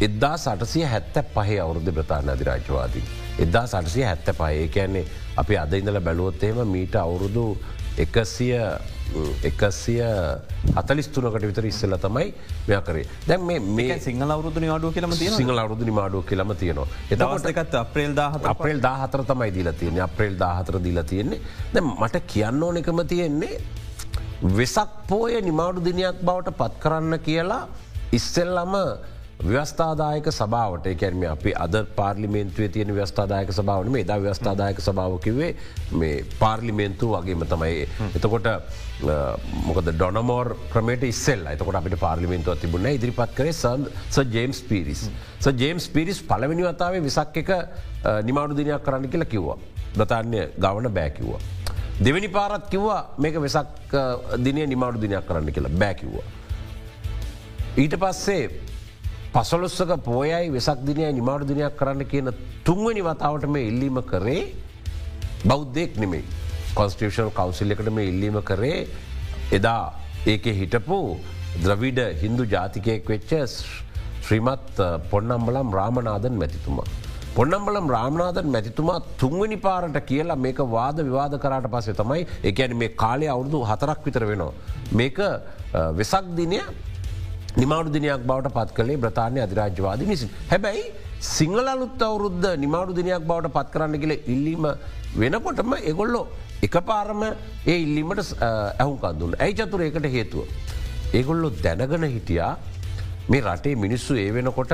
[0.01, 3.03] එදදා සටසිය හැත්ත පහේ අවුරුද්ධ ප්‍රතාාන අධිරාජවාදී.
[3.39, 5.05] එදදා සටසිය හැත්ත පහේ කියන්නේ
[5.37, 7.45] අපි අද ඉඳල බැලුවොත්තේම මීට අවුරුදු
[7.97, 8.55] එකසිය
[9.43, 10.01] එකසිය
[10.77, 12.27] හතලිස්තුනකට විතර ඉස්සල තමයි
[12.67, 13.05] මෙය කරේ.
[13.27, 13.41] දැන්
[13.75, 16.87] මේ සිංහල අවරුදු නිවාඩුව කියලම සිංහල අවරුදු නිමාඩුව කියලම තියෙනවා.
[17.11, 20.03] එතකොටකත් අප්‍රේල් දාහත අප්‍රේල් දාහතර තමයි දීලා තියෙන්නේ.
[20.09, 21.41] අප්‍රේල් දාහතර දීලා තියෙන්නේ.
[21.73, 23.53] දැ මට කියන්න ඕන එකම තියෙන්නේ
[24.59, 27.63] වෙසක් පෝය නිමාඩු දිනයක් බවට පත් කරන්න කියලා
[28.11, 28.75] ඉස්සෙල්ලම
[29.41, 35.51] ව්‍යස්ථාදායක සභාවට කැරම අපි අද පාර්ලිමේන්තුවේ තියෙන ව්‍යස්ථාදායක සභාවන මේ දා ව්‍යස්ථාදායක සභාවකිවේ
[35.93, 38.49] මේ පාර්ලිමේන්තු වගේම තමයි එතකොට
[39.67, 45.03] මොකද ඩොනමෝර් ක්‍රමට ඉස්සෙල් එතකොට අපිට පාර්ලිමේන්තුව තිබුණ ඉදිරිපත් කරේ ස ජේම්ස් පිරිස්
[45.39, 47.51] ස ජේම්ස් පිරිස් පලවෙනි වතාවේ විසක් එක
[48.23, 49.57] නිමාඩු දිනයක් කරන්න කියලා කිව්වා.
[49.95, 51.39] බ්‍රතාන්‍ය ගවන බෑකිව්වා.
[52.03, 53.95] දෙවැනි පාරත් කිව්වා මේක වෙසක්
[54.43, 56.27] දිනය නිමාඩු දිනයක් කරන්න කියලා බෑකිව්වා.
[57.77, 58.43] ඊට පස්සේ
[59.33, 62.29] පසොලොස්සක පෝයයි වෙසක් දිනය නිමාඩු දිනයක් කරන්න කියන
[62.67, 64.41] තුන්වනි වතාවට මේ ඉල්ලීම කරේ
[65.45, 66.23] බෞද්ධයෙක් නෙමේ
[66.75, 68.79] කොන්ස්ටියෂන් කවසිල් එකට මේ ඉල්ලීම කරේ
[69.51, 69.83] එදා
[70.25, 70.99] ඒක හිටපු
[71.57, 73.31] ද්‍රවිඩ හින්දු ජාතිකයෙක් වෙච්ච
[74.23, 74.81] ශ්‍රීමත්
[75.11, 76.89] පොන්නම්බලම් රාමනාදන් මැතිතුමා.
[77.37, 83.27] පොන්නම්බලම් රාමනාදන් මැතිතුමා තුන්වනි පාරට කියලා මේක වාද විවාද කරට පස්සේ තමයි එකැන මේ කාලය
[83.27, 84.53] අවුරුදු හතරක් විතර වෙනවා.
[84.91, 85.17] මේක
[85.99, 86.59] වෙසක් දිනය
[87.61, 90.27] නිමාඩු දිනයක් බවට පත් කළේ බ්‍රතාානය අධිරාජ්‍යවාද නිසි.
[90.51, 90.83] හැබැයි
[91.29, 94.65] සිංහල අලුත් අවුරුද්ධ නිමාඩු දිනයක් බවට පත් කරන්න කියල ඉල්ලීම
[95.21, 96.25] වෙනකොටම එගොල්ලෝ
[96.67, 98.33] එක පාරම ඒ ඉල්ලීමට
[98.79, 100.43] ඇහුකන්දුන්න ඇයි චතුර ඒකට හේතුව.
[101.13, 102.51] ඒගොල්ලො දැනගන හිටියා
[103.31, 104.73] මේ රටේ මිනිස්සු ඒ වෙනකොට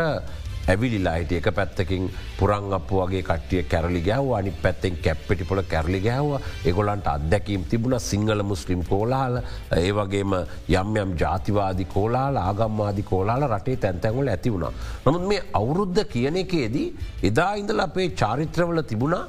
[0.68, 6.00] ඇවිලිලා හිට එක පැත්තකින් පුරං අපපු වගේ කටිය කැරලි ගැව අනි පැත්තෙන් කැප්පිටි පොල කැරලි
[6.02, 6.32] ගැව
[6.66, 9.38] එගොලන්ට අත්දැකීම් තිබුණ සිංහල මුස්ලිම් කෝලාල
[9.78, 10.34] ඒ වගේම
[10.80, 14.74] යම් යම් ජාතිවාදි කෝලාල ආගම්වාදි කෝලාල රටේ තැන්තැන්වල ඇති වුණා.
[15.06, 16.88] නමුත් මේ අවුරුද්ධ කියන එකේදී
[17.24, 19.24] එදා ඉඳල අපේ චාරිත්‍රවල තිබුණා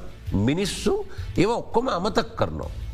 [0.49, 0.93] මිනිස්සු
[1.37, 2.86] ඒව ඔක්කොම අමතක් කරනවා.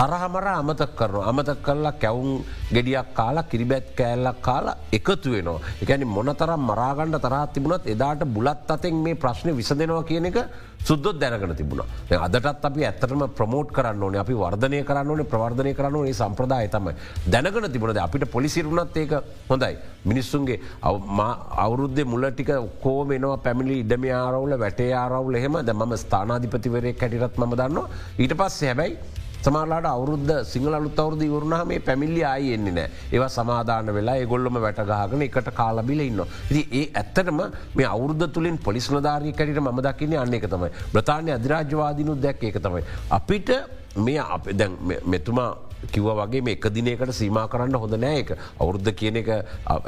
[0.00, 2.30] තරහමර අමතක් කරනවා අමතක් කරලා කැවුම්
[2.74, 5.60] ගෙඩියක් කාලා කිරිබැත් කෑල්ලක් කාලා එකතු වෙනවා.
[5.82, 10.38] එකැනි මොනතරම් මරාගණ්ඩ තරත් තිබුණත් එදාට බුලත් අතෙන් මේ ප්‍රශ්න විසදෙනවා කියන එක
[10.80, 11.84] සුද්දොත් දැනකට තිබුණ.
[12.18, 16.94] අදටත් අපි ඇත්තටම ප්‍රමෝට් කරන්න ඕන අපි වර්ධනය කරන්න ඕන ප්‍රවර්ධනය කරන්න ඒ සම්ප්‍රදාය තමයි.
[17.28, 19.14] දැනකට තිබුණද අපිට පොලිසිරුණත් ඒක
[19.50, 19.76] හොඳයි.
[20.04, 27.50] මිනිස්සුන්ගේ අවුරුද්ධ මුලටික කෝමෙනවා පැමිලි ඉඩම ආරවුල වැටේ ආරවුල එහෙම ද ම ස්ථානාධිපතිවරය කැටිරත් ම
[27.54, 32.88] දන්නවා ඊට පස්ස හැබැයි සමාලාට අවුරුද්ධ සිංහල අලුත් අවුරදි වරුණහ මේ පැමිල්ලි ආය එන්නේ නෑ
[33.12, 36.20] ඒව සමාධාන වෙලා ගොල්ලොම වැටගාගෙන එකට කාලබිල ඉන්න.
[36.50, 37.40] ඉති ඒ ඇත්තටම
[37.74, 42.84] මේ අවුද්ධ තුළින් පොලිස්නධාරය කැට ම දකින්නේ අන්න එක තමයි බ්‍රතාානය අධිරාජවාදිනුත් දැක් එක තමයි.
[43.10, 43.50] අපිට
[43.96, 45.50] මේ අප දැන් මෙතුමා
[45.88, 49.30] කිව්ව වගේ මේ එක දිනයකට සීම කරන්න හොඳ නෑ එක අවුරුද්ධ කියන එක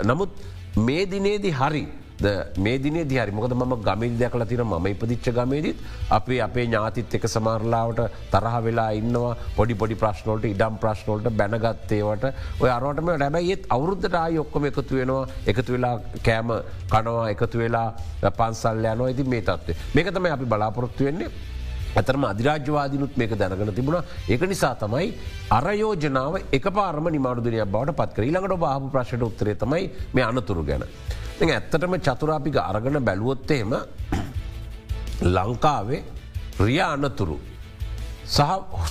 [0.04, 0.30] නමුත්
[0.78, 1.84] මේ දිනේදී හරි
[2.64, 7.26] මේ දින දිහරි මොකද ම ගමිල් දැකල තින ම ඉපදිච්ච ගමේදත් අපි අපේ ඥාතිත් එක
[7.34, 8.00] සමාරලාවට
[8.32, 9.36] තරහ වෙලා ඉන්නවා.
[9.56, 12.24] පොඩි පොඩි ප්‍රශ්නෝට ඉඩම් ප්‍රශ්නෝට බැනගත්තේවට
[12.62, 15.24] ඔය අරුවටම ැබයි ඒත් අවුද්ධට ආය ඔක්කොම එකතු වෙනවා.
[15.46, 15.94] එකතු වෙලා
[16.26, 16.52] කෑම
[16.92, 17.88] කනවා එකතු වෙලා
[18.38, 19.08] පන්සල් යනවා.
[19.08, 21.30] ඇති මේ තත්වේ මේක තමයි අපි බලාපොරොත්තු වෙන්නේ.
[21.96, 23.98] ඇතරම අධිරාජ්‍යවාදිනුත් මේක දැනගෙන තිබුණ.
[24.28, 25.08] ඒක නිසා තමයි
[25.50, 30.84] අරයෝජනාව එක පාරම නිමාඩුදනයක් බවට පත් ඊළඟට බාපු ප්‍රශ්ට උත්තරේ තමයි මේ අනතුරු ගැන.
[31.40, 33.72] ඇත්තටම චතුරාපික අරගන බැලුවොත්තේම
[35.22, 36.02] ලංකාවේ
[36.60, 37.38] රිය අනතුරු.
[38.26, 38.40] සහ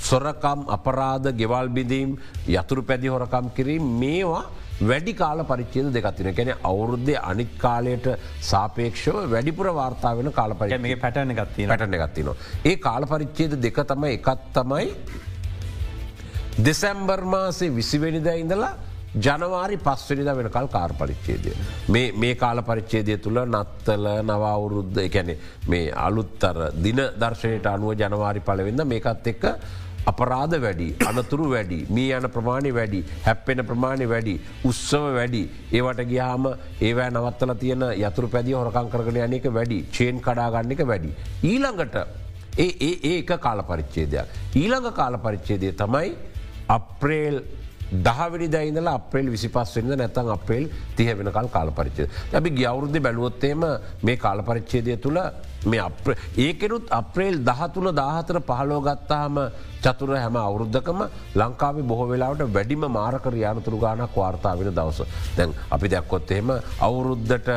[0.01, 4.43] සොරකම් අපරාධ ගෙවල් බිඳීම් යතුරු පැදි හොරකම් කිරීම මේවා
[4.81, 8.07] වැඩි කාල පරිච්චේද දෙකතින කැන අවුරුද්ධය අනික් කාලයට
[8.41, 12.35] සාපේක්ෂව වැඩිපුර වාර්තා වෙන කාල පරි මේ පැටන ගත්ති පැටන ගත්තිනවා.
[12.65, 14.87] ඒ කාල පරිච්චේද දෙක තමයි එකත් තමයි
[16.59, 18.73] දෙසැම්බර් මාසේ විසිවෙනිද ඉඳලා
[19.13, 21.51] ජනවාරි පස්වනිද වෙනකල් කාර පරිච්චේදය.
[21.89, 25.35] මේ කාල පරිච්චේදය තුළ නත්තල නවවුරුද්ධ එකැනෙ
[25.67, 29.45] මේ අලුත්තර දින දර්ශනයට අනුව ජනවාරි පලවෙන්න මේකත් එක්ක
[30.05, 35.43] අපරාධ වැඩි අනතුරු වැඩි මේ යන ප්‍රමාණි වැඩි හැප්පෙන ප්‍රමාණි වැඩි උත්සව වැඩි
[35.73, 36.47] ඒවට ගියාම
[36.81, 41.11] ඒවෑ නවත්තල තියෙන යතුරු පැදි හොරකං කරන යනක වැඩි චේන් කඩාගන්න එක වැඩි.
[41.43, 41.95] ඊළඟට
[42.57, 44.27] ඒ ඒ ඒක කාල පරිච්චේදයක්.
[44.55, 46.15] ඊළඟ කාල පරිච්චේදය තමයි
[46.69, 47.43] අප්‍රේල්
[47.91, 52.07] දහවිනි දැයිදල අපේල් විසි පස්වෙද නැතන් අපේල් තිය වෙනකල් කාල පරිච්චය.
[52.33, 53.63] ඇබි ගෞරුද්ධ බැලුවොත්තේම
[54.03, 55.19] මේ කාල පරිච්චේදය තුළ
[55.65, 55.81] මේ
[56.37, 59.37] ඒකෙනුත් අප්‍රේල් දහතුන දාහතර පහලෝ ගත්තාහම
[59.83, 60.99] චතුර හැම අවුරුද්ධකම
[61.35, 65.01] ලංකාවේ බොහෝ වෙලාවට වැඩිම මාරක රියානතුරු ගානක් වාර්තා වෙන දවස.
[65.37, 66.49] දැන් අපි දැක්කොත් එහෙම
[66.79, 67.49] අවුරුද්ධට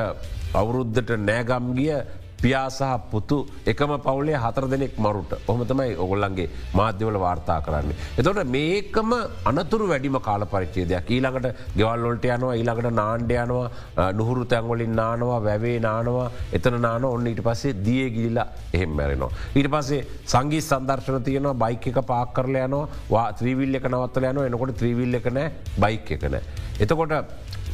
[0.54, 1.94] අවුරුද්ධට නෑගම් ගිය
[2.42, 3.38] පියා සහ පුතු
[3.72, 6.48] එකම පවුලේ හතර දෙනෙක් මරුට ඔහමතමයි ඔගොල්ලන්ගේ
[6.80, 7.96] මාධ්‍යවල වාර්තා කරන්නේ.
[8.18, 9.12] එතොට මේකම
[9.50, 16.78] අනතුරු වැඩිම කාල පරිච්චේදයක් ඊළඟට ගෙවල්ලොල්ට යනවා ඊළඟට නාණ්ඩයනවා නුහුරු තැන්වලින් නානවා වැවේ නානවා එතන
[16.86, 19.32] නාන ඔන්න ඊට පස්සේ දිය ගිල්ලා එහෙම මැරෙනවා.
[19.58, 20.02] ඊට පස්සේ
[20.34, 25.28] සංගී සන්දර්ශන තියනවා බයික එක පාක් කරල යනවා ත්‍රීවිල් එක නවත්තල යන එනකොට ත්‍රීවිල් එක
[25.38, 25.48] නෑ
[25.84, 26.38] බයික් එකන.
[26.84, 27.12] එතකොට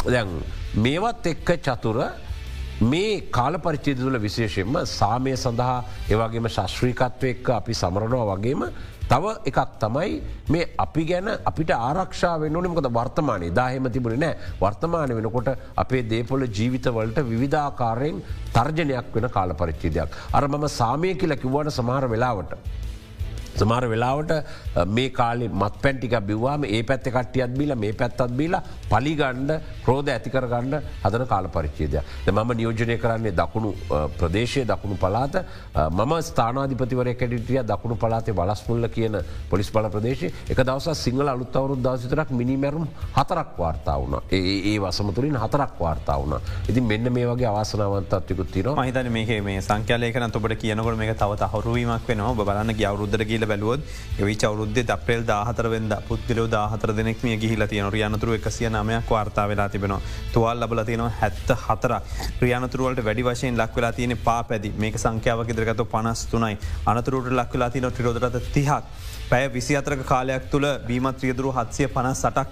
[0.07, 0.29] දැන්
[0.85, 1.99] මේවත් එක්ක චතුර
[2.83, 8.63] මේ කාල පරිච්චේද තුළ විශේෂයෙන්ම සාමය සඳහා ඒවගේම ශශ්‍රීකත්වය එක්ක අපි සමරනවා වගේම
[9.03, 15.51] තව එකක් තමයි මේ අපි ගැන අපිට ආරක්ෂා වෙන්නනමකද වර්තමානය දාහෙම තිබුණ නෑ වර්තමානය වෙනකොට
[15.77, 18.23] අපේ දේපොල ජීවිතවලට විධාකාරයෙන්
[18.55, 20.09] තර්ජනයක් වෙන කාල පරිච්චේදයක්.
[20.33, 22.55] අර මම සාමය කියල කිව්වට සමහර වෙලාවට.
[23.57, 24.33] සමාර වෙලාවට
[24.89, 29.51] මේ කාලෙ මත් පැන්ටික බිවවාම ඒ පැත්ත කට්ටියත් බිල මේ පැත්තත් බීලා පලිගණ්ඩ
[29.85, 31.97] ක්‍රෝධ ඇතිකරගන්න හදන කාල පරිච්චේද.
[32.29, 33.75] මම නියෝජනය කරන්නේ දකුණු
[34.19, 35.35] ප්‍රදේශය දකුණු පලාත
[35.91, 39.19] මම ස්ථානාධිපතිවරය කැඩිටිය දකුණු පලාතේ වලස්මුල්ල කියන
[39.51, 42.87] පොලිස් බල ප්‍රදේශ එක දවස සිංහල අලුත්තවරු දවසිතරක් මිනිමැරුම්
[43.17, 44.17] හතරක් වාර්තා වුණ.
[44.31, 46.39] ඒ වසමතුරින් හතරක් වාර්තා වුණ.
[46.69, 52.09] ඉතින් මෙන්න මේ වගේ අවසනාවන්තත්යකුත් තින මහිතන මේ මේ සංකලයකන ඔබට කියනකොට මේ තව හරුවීමක්
[52.09, 52.35] වෙනවා.
[52.41, 53.81] බලන්න ගෞරුද්දර කියල බැලුවොත්
[54.19, 59.69] එවිච අවුද්ධ අප්‍රේල් දාහතරවෙද පුද්ගලෝ දාහතර දෙනෙක් මේ ගිහිල තියන රියනතුරු එකසිය නමයක් වාර්තා වෙලා
[59.69, 60.01] තිබෙනවා.
[60.33, 61.93] තුවල් ලබල තියෙනවා හැත්ත හතර
[62.43, 67.89] ්‍රියනතුරුවලට වැඩි වශයෙන් ලක්වෙලා තියෙන පා පැදි මේක සංඛ්‍යාව ඉදිරගත පනස් තුනයි අනතුරට ලක්වෙලා තින
[67.89, 68.85] ටිරෝදරත තිහක්.
[69.31, 72.51] පැය විසි අතරක කාලයක් තුළ බීමත් ්‍රියදුරු හත්සය පනස් සටක්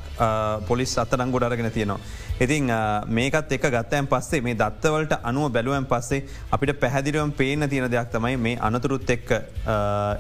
[0.67, 2.01] පොලිස් අත්තනං ගොඩරගෙන තියෙනවා.
[2.39, 2.71] ඉතින්
[3.09, 8.37] මේකත් එක ගත්තයන් පස්සේ මේ දත්තවලට අනුව බැලුවන් පස්සේ අපිට පැහැදිරුවම් පේන තියෙන දෙයක් තමයි
[8.39, 9.33] මේ අනතුරුත් එක්ක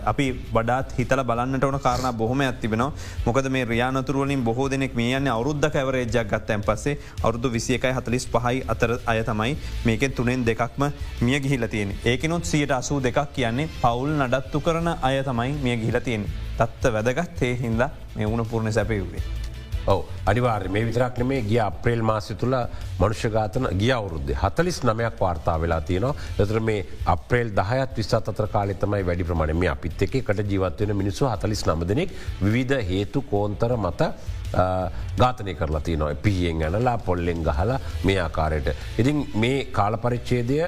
[0.05, 2.91] අපි වඩාත් හිතල බලන්නට ඕන කාරණ බොහොම ඇතිබෙනවා
[3.27, 6.99] මොකද මේ රියානතුරුවලින් බොහෝ දෙනෙක් මේ යන්න අවරුද්ධ කැවරේජක් ගත්තයන් පස්සේ.
[7.21, 10.83] අවුදු විසියකයි හතලිස් පහයි අතර අය තමයි මේකෙන් තුනෙන් දෙකක්ම
[11.21, 16.01] මිය ගිහිල තියෙන ඒකනොත් සියට අසූ දෙකක් කියන්නේ පවුල් නඩත්තු කරන අය තමයි මිය ගිහිල
[16.01, 16.27] තියෙන
[16.61, 17.43] තත්ත වැදගත්.
[17.43, 19.23] ඒ හින්දා මේ වුණ පුරණ සැපයුවේ.
[19.93, 20.01] ඔව.
[20.31, 22.57] අනිවාර් මේ විතරක් මේ ගිය අප්‍රේල් මාසි තුළ
[23.01, 26.15] මනුෂ්‍යඝාතන ගිය අවුරුද්ධ හතලිස් නමයක් වාර්තා වෙලා තියනවා.
[26.45, 31.31] එතර මේ අප්‍රේල් දහයත් විස්සත් අතර කාලෙතමයි වැඩි ප්‍රමාණ මේ අපිත් එක කට ජීවත්වයෙන මිනිසු
[31.33, 34.11] හතලිස් නමදනෙක් විවිධ හේතු කෝන්තර මත
[35.23, 36.15] ගාතනය කරලා තියනවා.
[36.27, 38.69] පිහියෙන් ඇනලා පොල්ලෙන් ගහලා මේ ආකාරයට.
[38.99, 40.61] ඉතින් මේ කාලපරිච්චේදය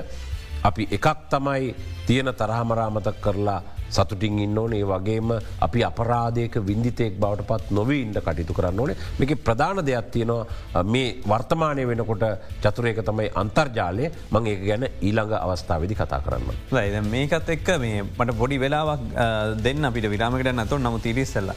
[0.62, 1.74] අපි එකක් තමයි
[2.06, 5.32] තියෙන තරහමරාමතක් කරලා සතුටින් ඉන්න ඕන ඒ වගේම
[5.66, 11.08] අපි අපරාධයක විින්දිතයෙක් බවට පත් නොවී ඉන්ඩ කටයුතු කරන්න ඕනේ මේක ප්‍රධාන දෙයක් තියෙනවා මේ
[11.24, 12.24] වර්තමානය වෙනකොට
[12.62, 16.48] චතුරයක තමයි අන්තර්ජාලය මං ඒ ගැන ඊළඟ අවස්ථාවදි කතා කරන්න.
[16.70, 19.02] ද මේකත් එක්ක මේ මට පොඩි වෙලාවක්
[19.64, 21.52] දෙන්න අපිට විරාමකට නතු නමු තිරිස්සල්ල.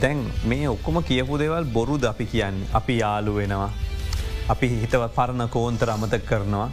[0.00, 3.70] දැන් මේ ඔක්කොම කියපු දෙවල් බොරුද අපි කියන්න අපි යාලු වෙනවා.
[4.48, 6.68] අපි හිතව පරණ කෝන්තර අමතක් කරනවා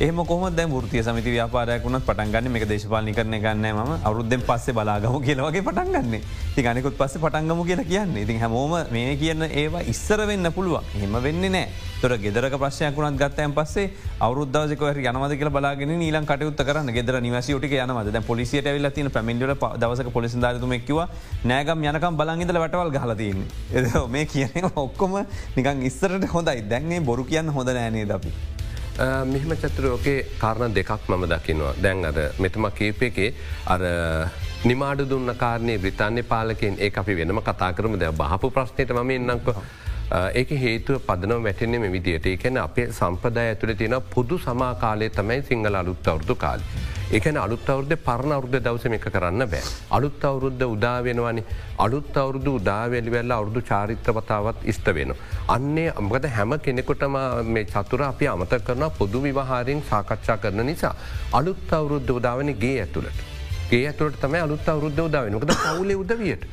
[0.00, 5.16] එහම කොම දැ ෘතිය සමති ව්‍යාපාරයකුණත් පටන්ගන්න මේ දේශපාලි කරන ගන්න ම අවරුද්ධෙන් පස්සේ බලාගම
[5.20, 6.22] කියලවගේ පටන්ගන්න
[6.54, 8.16] ති අනිකුත් පස්ස පටන්ගම කියලා කියන්න.
[8.16, 11.68] ඉතින් හැමෝම මේ කියන්න ඒවා ඉස්සර වෙන්න පුළුව හෙම වෙන්න නෑ.
[12.00, 16.88] තොර ගෙදරක ප්‍රශ්යකුණත් ගත්තයන් පස්සේ අවරුද්ධවක යනවද කියල බලාගෙන නීලන් කටයුත්ත කරන්න.
[16.96, 18.16] ගෙදර නිවසියෝටික යනවද?
[18.24, 21.02] පොලිසියට ඇවිල්ල තින පැමිල්ල දවසක පොලිසිදාරතුමක්ව
[21.44, 23.44] නෑගම් යනකම් බලංගිදල වැටවල් ගහලතින්න
[23.76, 25.20] එද මේ කියන ඔක්කොම
[25.58, 26.64] නිකන් ඉස්සරට හොඳයි.
[26.72, 28.59] දැන්නේ බොරු කියන්න හොඳ නෑනේ දපි.
[29.00, 33.28] මෙහෙම චතුරෝකේ කාරණ දෙකක් මම දකිනවා දැන් අර මෙතුම කීපයකේ
[33.66, 33.80] අර
[34.62, 39.48] නිමාඩ දුන්න කාරණය බ්‍රතාන්‍ය පාලකෙන් ඒ අපි වෙනම කතා කරම ද බහපු ප්‍රශ්නයට ම එන්නක්ව.
[40.10, 45.74] ඒක හේතුව පදනව වැටෙන්නේ මෙ විදියට ඒකැන අපේ සම්පදය ඇතුළ තියෙන පුදු සමාකාලය තමයි සිංහල
[45.80, 46.60] අලුත් අවුරදු කාල.
[47.18, 49.62] එකන අලුත් අවුරුද්ධ පරණ අවුද්ධ දවසම එක කරන්න බෑ.
[49.96, 51.44] අලුත් අවුරුද්ධ උදාවෙනවනි
[51.84, 55.14] අලුත් අවුරුදු උදාවැලි වෙල්ල අවුදු චාරිත්‍රපතාවත් ස්ත වෙන.
[55.48, 57.18] අන්නේ අමකද හැම කෙනෙකොටම
[57.54, 60.94] මේ චතුර අපි අමත කරන පොදු විවාහාරයෙන් සාකච්ඡා කරන නිසා.
[61.32, 63.22] අලුත් අවුරුද්ධ උදාවන ගේ ඇතුළට.
[63.70, 66.44] ගේ ඇතුළට තම අලුත් අවුරුද්ධ උදාවෙනකද පවුලේ උදවියට.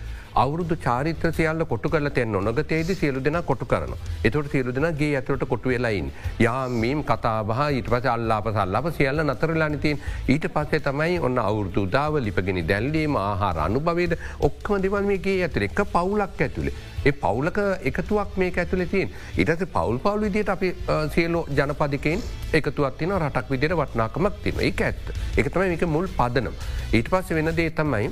[0.41, 3.93] අවුරුදු චාරිත්‍ර සියල්ල කොටු කල තෙන් නොනගතේද සියලු දෙෙන කොටු කරන.
[4.27, 6.11] එතොට සියලු දෙනගේ ඇතුට කොටු වෙලයින්.
[6.45, 12.61] යාමීම් කතාබහ ඊට පස අල්ලාප සල්ලාප සියල්ල නතරලානිතින් ඊට පස්සේ තමයි ඔන්න අවුරදු දාව ලිපගෙන
[12.71, 14.13] දැල්ලීම ආහාර අනුභවේද
[14.49, 16.75] ඔක්කම දෙවල් මේගේ ඇතුර එක පවුලක් ඇතුළේ.
[17.07, 19.09] ඒ පවුලක එකතුවක් මේ ඇතුළේ තින්
[19.41, 20.73] ඉටස පවල් පවල් විදියට අපි
[21.17, 22.25] සියලෝ ජනපදිකෙන්
[22.61, 26.55] එකතුවත් තින රටක් විදියට වටනාකමක් තින එක ඇත්ත එක තමයි එක මුල් පදනම්.
[26.93, 28.09] ඊට පස්ස වෙන දේ තමයි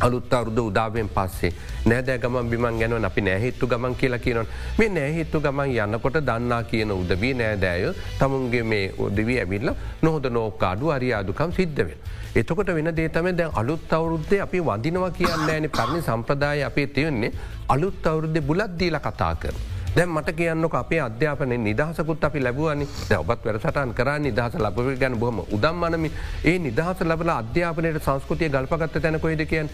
[0.00, 1.52] අලුත් අවරුද උදාවෙන් පස්සේ
[1.90, 6.92] නෑදෑ ගමන් බිමන් ගැනව අපි නෑහිත්තු ගමන් කියලා කියනොන් මේ නෑහිත්තු ගමන් යන්නකොට දන්නා කියන
[6.92, 9.70] උදවී නෑදෑය තමුන්ගේ මේ උදවී ඇවිල්ල
[10.02, 11.98] නොහොද නෝකාඩු අරියාදුකම් සිද්ධවෙන්.
[12.34, 17.32] එතකොට වෙන දේතම දැන් අලුත් අවුරුද්දේ අපි වදිනවා කියන්න ෑන පරණි සම්ප්‍රදාය අපේ තියන්නේ
[17.68, 19.56] අලුත් අවුරුද්දේ බුලද්දීල කතා කර.
[19.96, 25.38] දැන් මට කියන්නක අපේ අධ්‍යාපන නිදහසකුත් අපි ලැබුවනි ඔබත් වැරසටන් කර නිදහස ලබව ගැන බොහම
[25.50, 26.10] උදම්මනමි
[26.44, 29.70] ඒ නිදහස ලබල අධ්‍යාපනයට සංස්කෘතිය ගල්පගත්ත තැන කොයිද කියන්.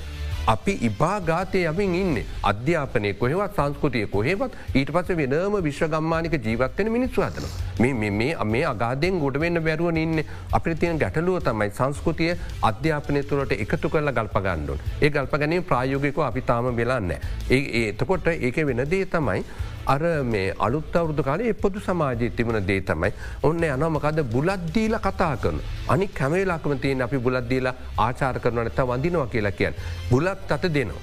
[0.47, 7.47] අපි ඉබාගාතය යමින් ඉන්න අධ්‍යාපනය කොහෙවත් සංස්කෘතිය කොහෙවත් ඊට පස වෙනම විශ්වගම්මානික ජීවත්වන මිනිස්සු අතන.
[7.81, 8.11] මේ
[8.45, 14.83] මේ අගාදයෙන් ගොඩවෙන්න බැරුවන ඉන්න අපි තියන ගැටලුව තමයි සංස්කෘතිය අධ්‍යාපනය තුළට එකතු කරලා ගල්පගණ්ඩුන්
[15.01, 17.15] ඒ ගල්පගැනීම ප්‍රායෝගික අපි තාම වෙලාන්න.
[17.51, 19.45] ඒ එතකොට ඒක වෙනදේ තමයි
[19.87, 25.59] අර මේ අලුත් අවුරදු කාලේ පොදු සමාජය තිබුණ දේ තමයි ඔන්න යනමකද බුලද්දීල කතා කරන.
[25.89, 29.75] අනි කැමේලාකම තියෙන් අපි බුලද්දීල ආචාර කරනට වඳනවා කියලා කියන්න.
[30.11, 31.03] බුලත් අත දෙනවා.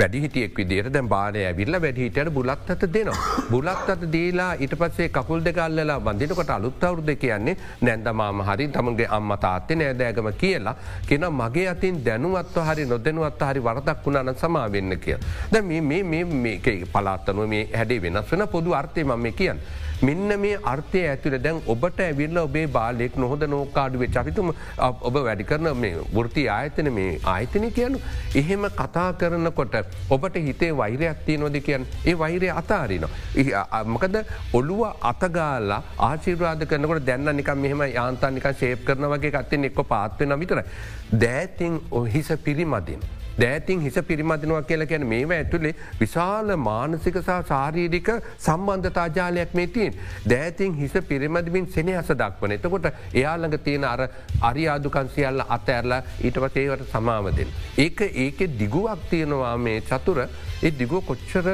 [0.00, 3.16] වැඩිහිටියෙක් විදිට දැ බාලය ඇවිල්ල වැඩිහිටයට බුලත් අත දෙනවා.
[3.50, 9.32] බුලත් අත දීලා ඉට පසේ කකුල් දෙකල්ලලා බඳිනකොට අලුත්තවරු දෙ කියන්නේ නැන්දමාම හරි තමන්ගේ අම්ම
[9.44, 10.76] තාත්තේ නෑදෑගම කියලා
[11.08, 15.18] කියෙන මගේ අතින් දැනුවත්ව හරි නොදැනුවත් හරි වරදක් වුණන සමාවෙන්න කිය.
[15.52, 19.58] ද මේ පලාත්තනුව මේ හැඩේ වෙනස් වෙන පොදු අර්ථය මම කියන්න.
[20.08, 24.52] මෙන්න මේ අර්ථය ඇතුළ දැන් ඔබට ඇවිල්ල ඔබේ බාලෙක් නොහොද නෝකාඩුවේ චරිතුම
[25.08, 28.00] ඔබ වැඩි කරන මේ වෘති ආයතන මේ ආයතනය කියනු.
[28.40, 29.76] එහෙම කතා කරනකොට
[30.16, 33.06] ඔබට හිතේ වෛරයක් තියනොද කියන් ඒ වෛරය අතාරින.
[33.94, 34.24] මකද
[34.60, 34.82] ඔළුව
[35.12, 40.62] අතගාලා ආශිර්වාද කරනකට දැන්න නිකම් මෙහම යාන්තානික ශේප් කරන වගේ අත්තෙන් එක්ක පාත්වෙන විතර.
[41.24, 43.02] දෑතින් ඔහිස පිරිමදින.
[43.42, 48.10] දෑතින් හිස පිරිමදිනවා කියලා කියන මේව ඇතුළේ විශාල මානසික සහ සාරීරික
[48.46, 49.94] සම්බන්ධතාජාලයක් මේ තියෙන්.
[50.32, 52.56] දෑතින් හිස පිරිමදිමින් සෙනහස දක්වන.
[52.56, 54.02] එතකොට එයාළඟ තියෙන අර
[54.50, 57.54] අරියාදුකන්සියල්ල අත ඇරලා ඊටපත් ඒවට සමාවදෙන්.
[57.78, 61.48] ඒක ඒක දිගුවක් තියෙනවා මේ චතුර ඒ දිගුව කොච්චර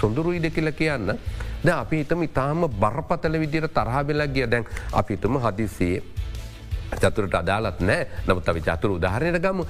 [0.00, 1.18] සොඳුරුයිද කියල කියන්න.
[1.64, 6.02] ද අපි හිතම ඉතාම බරපතල විදිර තරහබෙලා ගිය දැන් අපිතුම හදිසියේ
[6.96, 9.62] චතුරට අදාලත් නෑ නමුත් අපි චතුර උදාහරණයට ගම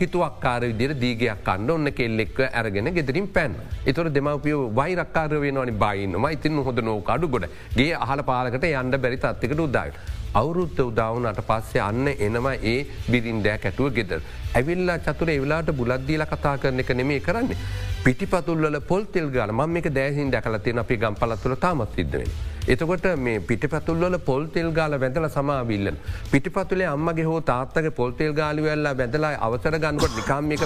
[0.00, 3.54] හිතුවක්කාර විදිර දීගයක් කන්න ඔන්න කෙල්ලෙක් ඇරගෙන ගෙදරින් පැන්
[3.86, 9.18] එතුර දෙමවපිය වයිරක්කාර වෙනවනි බයින්නවා ඉතින් හොඳ නෝක අඩු ගොඩ ගේ අහල පාලකට යන්න බැරි
[9.18, 9.98] තත්තිකට උදාවට.
[10.34, 12.78] අවුරුද්ධ උදාවනට පස්සේ අන්න එනවා ඒ
[13.10, 14.20] බිරින්දෑ කැටුව ගෙදර.
[14.54, 17.60] ඇවිල්ලා චතුර එවෙලාට බුලද්දීල කතා කරන එක නෙමේ කරන්නේ.
[18.04, 22.32] පිටිපතුල්ල පොල්තෙල් ගල ම එක දෑහින් දැකල තියෙන අපි ගම්පලත්තුල තාමත් සිද්ධවෙන.
[22.66, 25.96] එතකොට මේ පිටිපතුල්ල පොල්තෙල් ගාල වැඳල සමාවිල්ලන්.
[26.32, 30.62] පිටිපතුලේ අම්මගේ හෝ තාත්තක පොල්තෙල් ගාලිවෙල්ලා වැඳලා අවසර ගන්නකොට නිකාමික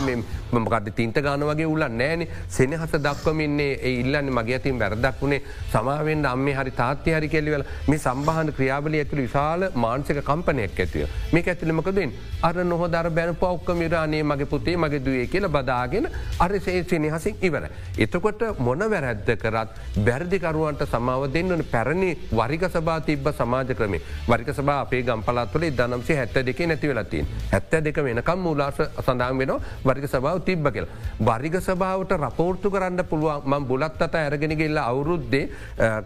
[0.53, 2.27] මකද තින්ත ගාන වගේ උල්ල නෑන.
[2.49, 7.99] සෙනහස දක්වමින්නේ ඒ ඉල්ලන්න මගේ අතින් වැරදක් වුණේ සමාවෙන් අම්ම හරි තාත්‍ය හරි කෙල්ලිවල මේ
[7.99, 11.09] සම්බහන ක්‍රියාවල ඇතුළ විශාල මාන්සික කම්පනයක් ඇතිව.
[11.33, 16.09] මේ ඇතුලමකදෙන් අර නොහොදර බැන පෞක්ක මිරානේ මගේ පුතේ මගේ දුවේ කියල බදාගෙන
[16.39, 17.65] අර සේ සෙනහසින් ඉවර.
[17.99, 24.51] එතකොට මොන වැරැද්ද කරත් බැරදිකරුවන්ට සමාව දෙන්නන පැර පැරණි වරික සභා තිබ සමාජ ක්‍රමේ වරික
[24.59, 29.53] සභා අපේ ගම්පලත්වල දනම්සේ හැත්ත දෙක නැති වෙලතින් ඇත්ත දෙක වෙනකම් මුලාස සඳහන් වෙන
[29.85, 30.87] වරික සභාව තිබ්බ කියල.
[31.21, 35.45] වරික සභාවට රපෝර්තු කරන්න පුළුවන් ම බුලත් අත ඇරගෙනගෙල්ල අවුරුද්දේ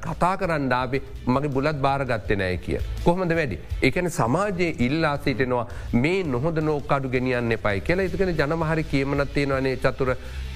[0.07, 2.79] කතා කරන්නාවේ මගේ බුලත් භාරගත්තය නෑ කිය.
[3.05, 3.59] කොහොමද වැඩි.
[3.83, 5.66] එකන සමාජයේ ඉල්ලා සිටෙනවා
[6.05, 10.14] මේ නොහොද නෝකාඩු ගෙනියන්න එපයි කියලා ඉතිකෙන ජනමහරි කියමනත්තියෙනවනේ චතුර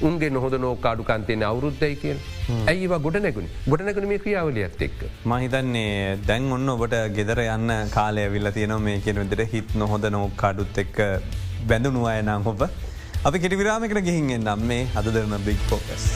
[0.09, 2.17] උන්ගේ නොහොද නෝකාඩුකන්තයන අවුරුද්ධයි කිය.
[2.73, 4.99] ඇයිවා ගොඩ නැගුණ ගොඩ නැගුණ මේ ක්‍රියාවලියත් එක්ක.
[5.33, 10.83] මහිතන්නේ දැන් ඔන්න ඔබට ගෙදර යන්න කාලය විල්ල තියෙන මේ කියෙන විදිර හිත් නොහොද නෝකාඩුත්
[10.85, 11.01] එක්ක
[11.73, 12.69] බැඳුණු අයනම් හොබ.
[13.25, 16.07] අපි කෙටි විරාමකට ගිහින්ගෙන් නම් මේ හද දෙරන බික් පෝකස්.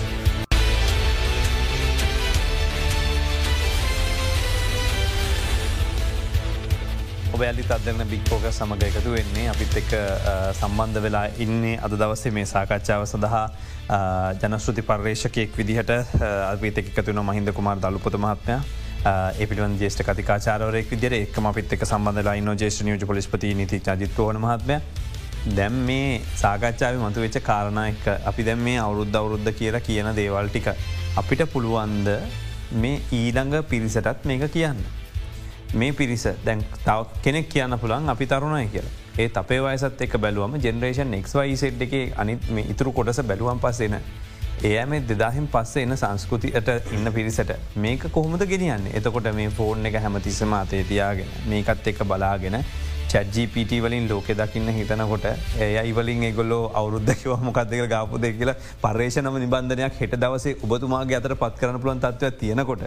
[7.41, 9.45] ඔබෑලි අදන්න බික්‍පෝක සමඟ එකතු වෙන්නේ.
[9.49, 9.93] අපිත් එක
[10.59, 13.47] සම්බන්ධ වෙලා ඉන්නේ අද දවසේ මේ සාකච්ඡාව සඳහා.
[14.43, 15.93] ජනස්ෘති පර්ේෂකයෙක් විදිහට
[16.51, 18.59] අවිත එකතුන මහින්ද කුමාර දලුපොත මහත්මය
[19.39, 24.79] එපිටුවන් ජේෂ්ට කතිකාචාරවරයෙක් විදිර එක්ම අපිත් එක සම්බඳලා ඉන්න ජේෂ නියජ පොලිස්පති නීති ජිත්‍රෝන මහත්මය
[25.57, 30.73] දැම් මේ සාකච්ඡාව මතු වෙච්ච කාරණයක අපි දැම් මේ අවුරුද්ධ අවුරුද්ධ කියලා කියන දේවල් ටික
[31.17, 32.17] අපිට පුළුවන්ද
[32.73, 35.00] මේ ඊළඟ පිරිසටත් මේක කියන්න.
[35.73, 38.97] මේ පිරිස දැන් තව කෙනෙක් කියන්න පුළන් අපි තරුණය කියලා.
[39.19, 43.97] ඒ අපේ වයසත් එක බැලුවම ජෙනරේෂන් එක්වයිසෙට් එක අනිත් මේ ඉතුරු කොටස බැලුවම් පස්සෙන
[44.63, 48.91] ඒම දෙදාහිම් පස්සේ එන සංස්කෘතියට ඉන්න පිරිසට මේක කොහොමද ගෙනියන්න?
[48.93, 52.59] එතකොට මේ ෆෝර්න් එක හැමතිස්සම අතේ තියාගෙන මේකත් එක බලාගෙන
[53.09, 55.25] චජිපට වලින් ලෝකෙ දකින්න හිතනකොට
[55.59, 61.59] ඒ ඉවලින් ගොල්ලෝ අවුද්ධකව මොකක්දක ගාපු දෙ කියලා පර්ේෂණම නිබන්ධනයක් හෙට දවසේ ඔබතුමාගේ අතර පත්
[61.61, 62.87] කරන පුළන් තත්වයක් තියෙනකොට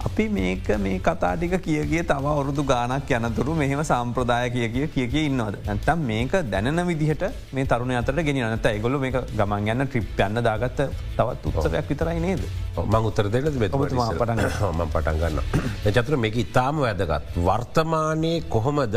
[0.00, 5.24] අපි මේක මේ කතාටික කියගේ තව අවුරුදු ගානක් යනතුරු මෙහෙම සම්ප්‍රදාය කිය කිය කිය කිය
[5.26, 5.56] ඉන්නවද?
[5.64, 10.40] ඇතම් මේක දැන විදිහට මේ තරුණ අතට ගෙන නත ඇගොල මේ ගමන් යන්න ට්‍රිප් යන්න
[10.40, 10.80] දාගත්ත
[11.16, 12.42] තවත් උත්සවයක් විතරයි නේද?
[12.76, 17.36] මං උත්තර දෙල පටන් ම පටන් ගන්න චතුර මේක ඉතාම වැදගත්.
[17.38, 18.96] වර්තමානයේ කොහොමද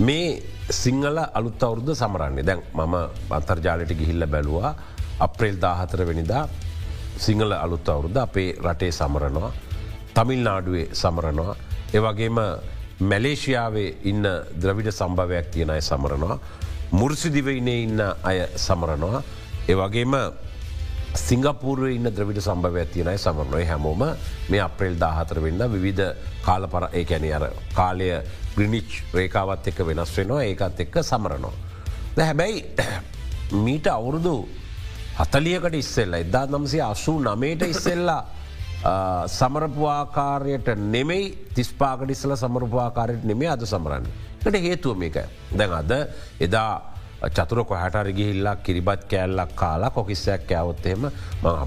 [0.00, 2.44] මේ සිංහල අලුත් අවුරුද්ධ සමරන්නේ?
[2.44, 2.94] දැන් මම
[3.30, 4.74] අන්තර්ජාලට ගිහිල්ල බැලවා
[5.18, 6.44] අප්‍රේල් දාහතර වෙනිදා
[7.18, 9.50] සිංහල අලුත් අවුරුද්ධ අපේ රටේ සමරනවා
[10.14, 11.56] තමිල් නාඩුවේ සමරනවා.
[11.94, 12.38] ඒවගේම
[13.00, 14.26] මැලේෂයාවේ ඉන්න
[14.62, 16.38] ද්‍රවිඩ සම්භවයක් තියෙන අය සමරනවා.
[16.92, 19.22] මුර්සිදිවයිනේ ඉන්න අය සමරනවා.
[19.68, 20.14] ඒවගේම
[21.16, 24.02] සිංගපූර්ුව ඉන්න ද්‍රවිඩ සම්භවයක් තියෙනයි සමරනොය හැමෝම
[24.50, 28.08] මේ අප්‍රේල් දාහතර වෙන්න විවිධ කාල පර ඒකැන අර කාලය
[28.56, 31.52] ග්‍රිනිච් රේකාවත් එක්ක වෙනස් වෙනවා ඒකත් එක්ක සමරනවා.
[32.16, 32.64] ද හැබැයි
[33.64, 34.34] මීට අවුරුදු
[35.20, 38.22] හතලියකට ඉස්සෙල්ල එදා නම්සේ අසූ නමේට ඉස්සෙල්ලා
[39.38, 44.06] සමරපවාකාරයට නෙමෙයි තිස්පාකටිස්සල සමරපවාකාරයට නෙමේ අද සමරන්න.
[44.44, 45.18] ට හේතුව මේක
[45.52, 45.92] දැන් අද
[46.40, 46.70] එදා
[47.34, 51.08] චතුර කොහටර ගිහිල්ලා කිරිබත් කෑල්ලක් කාලා කොකිස්සයක් කෑවොත්තෙම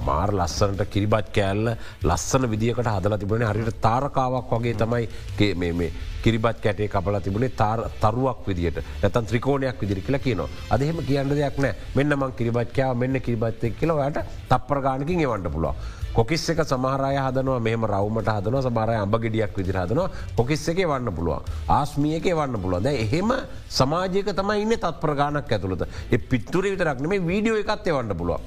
[0.06, 5.92] මාර් ලස්සනට කිරිබත් කෑල්ල ලස්සන විදිකට හදල තිබුණේ හරිට තාරකාවක් වගේ තමයි මේ
[6.24, 7.52] කිරිබත් කැටේ කපල තිබුණේ
[8.00, 12.96] තරුවක් විදිට ඇතන් ත්‍රිකෝණයක් විදිරි කියලා කියනවා අදහෙම කියන්න දෙයක් නෑ මෙන්න මං කිරිබත් කෑව
[13.04, 15.76] මෙන්න කිරිබත්තෙක් කියලවට තප්පරගානකින් එවන්ට පුළුව.
[16.14, 20.10] කොකිස් එක සමහරය හදනවා මෙම රවමට හදන සමරය අඹ ගෙඩියක් විදිර හදනවා.
[20.36, 23.32] කොකිස් එක වන්න පුළුව ආස්මියක වන්න පුළුව ද එහෙම
[23.70, 25.88] සමාජයක තමයි ඉන්න තත් ප්‍රගානක් ඇතුළත.
[26.12, 28.42] එ පිත්තුර විතරක් නෙේ වීඩියෝ එකත්තේ වන්න පුළුව.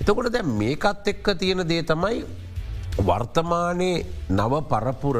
[0.00, 2.24] එතකොට දැ මේකත් එක්ක තියෙන දේ තමයි
[2.98, 5.18] වර්තමානයේ නව පරපුර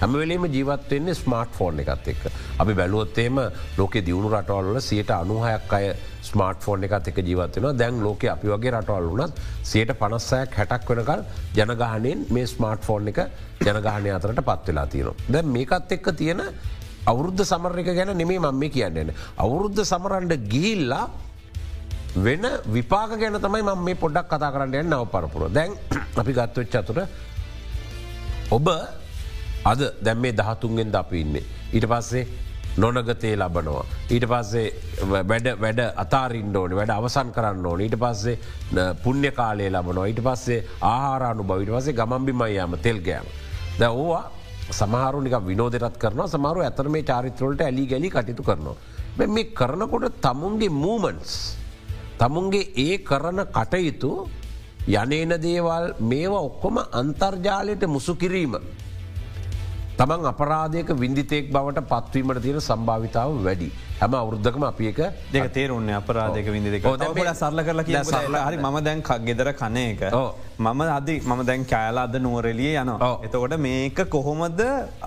[0.00, 2.22] හැමවෙලේම ජීවත්වවෙන්නේ ස්මාර්ට් ෆෝන් එකත් එක්.
[2.58, 3.40] අපි බැලුවොත්තේම
[3.78, 8.70] ලෝක දියුණු රටවල්ල සියට අනුහයක් අය ස්මාර්ට් ෆෝන් එකත් එක ජීවත්වෙන දැන් ලෝක අපි වගේ
[8.70, 11.22] රටවල් වනත් සයට පනස්සයක් හැටක් වෙනකල්
[11.58, 13.20] ජනගහනයෙන් මේ ස්මාර්ට් ෆෝන් එක
[13.66, 15.16] ජනගහනය අතරට පත්වෙලා තියෙනවා.
[15.28, 16.42] දැ මේකත් එක්ක තියෙන
[17.06, 19.10] අවුරුද්ධ සමර එක ගැන නෙමේ මම මේ කියන්නේන.
[19.36, 21.10] අවුරුද්ධ සමරන්ඩ ගිහිල්ලා
[22.16, 25.76] වෙන විපාක ගැන තමයි ම මේ පොඩක් කතා කරන්න යන්න නව පරපුර දැන්
[26.20, 27.06] අපි ගත්තුවෙච් අතුර
[28.50, 28.68] ඔබ
[29.64, 31.44] අද දැම් මේ දහතුන්ගෙන් ද අපි ඉන්නේ.
[31.72, 32.26] ඊට පස්සේ
[32.76, 33.84] නොනගතේ ලබනවා.
[34.10, 34.72] ඊට පස්සේ
[35.22, 38.38] වැඩ වැඩ අතාරින් ඕන වැඩ අවසන් කරන්න ඕන ඊට පස්සේ
[39.02, 43.26] පුුණ්‍ය කාලය ලබනවා ඊට පස්සේ ආහාරානු බවිට පසේ ගමම්බිමයියාම තෙල්ගෑම.
[43.78, 44.24] ද ඕවා
[44.70, 48.76] සමහරුනික විනෝදරත් කරන සමරු ඇතර මේ චාරිත්‍රවලට ඇලි ගැලි කටයුතු කරනවා.
[49.18, 51.57] මේ කරනකොට තමුන්ගේ මූමන්ස්.
[52.18, 54.10] තමුන්ගේ ඒ කරන කටයුතු
[54.94, 58.54] යනේන දේවල් මේවා ඔක්කොම අන්තර්ජාලයට මුසු කිරීම.
[59.98, 63.70] තමන් අපරාධයක විින්දිතෙක් බවට පත්වීමට තියෙන සම්භාවිතාව වැඩි.
[64.00, 64.98] හැම අවුද්ධකම අපි එක
[65.32, 66.84] දෙක තේරුන්නේ අපරාධක විදික
[67.40, 70.04] සරල කරල කිය හරි ම දැන් ගෙදර කන එක.
[70.58, 72.92] මම අද මම දැන් කෑලා අද නුවරලිය යන
[73.26, 74.62] එතකොට මේක කොහොමද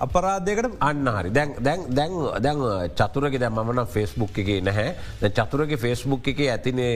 [0.06, 1.30] අපරාධයකට අන්න හරි.
[1.30, 2.60] දැන් දැන්
[3.00, 4.92] චතුරක දැ මන ෆෙස්බුක් එකේ නැහැ.
[5.40, 6.92] චතුරගේ ෆෙස්බුක් එක ඇතිනේ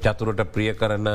[0.00, 1.12] චතුරට ප්‍රිය කරන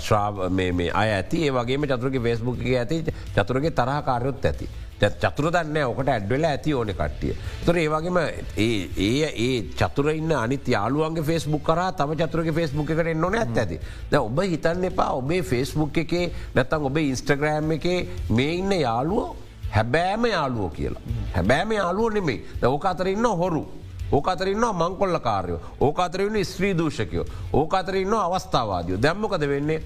[0.00, 1.44] ශ්‍රාව මේ අය ඇති.
[1.50, 3.04] ඒවගේ චතුරගේ ෆෙස්බුක් එක ඇති
[3.36, 4.72] චතුරගේ තරහකාරයොත් ඇති.
[5.00, 7.34] චතුර දන්න ඕකට ඇඩ්වෙල ඇති ඕන කට්ටිය.
[7.64, 8.18] තොර ඒවගේම
[8.58, 13.80] ඒ ඒ චතුරන්න අනි යාලුවන්ගේ ෆෙස්බුක් කර තම චතුරගේ ෆෙස්බුක් එකට එන්නොන ඇත් ඇති.
[14.10, 17.98] ද ඔබ හිතන්න එපා ඔබේ ෆෙස්බුක් එකේ නැත්තන් ඔබේ ඉන්ස්ටග්‍රෑම් එකේ
[18.30, 19.36] මේ ඉන්න යාලුවෝ
[19.70, 21.02] හැබෑම යාලුවෝ කියලා.
[21.34, 23.66] හැබෑම යාලුව නෙමේ ඕක අතරඉන්න හොරු.
[24.12, 29.82] ඕක අතරන්න මංකොල්ල කාරයෝ ඕක අතරන්න ස්ත්‍රී දූෂකයෝ ඕක අතරන්න අවස්ථාවාදයෝ දැම්මකද වෙන්නේ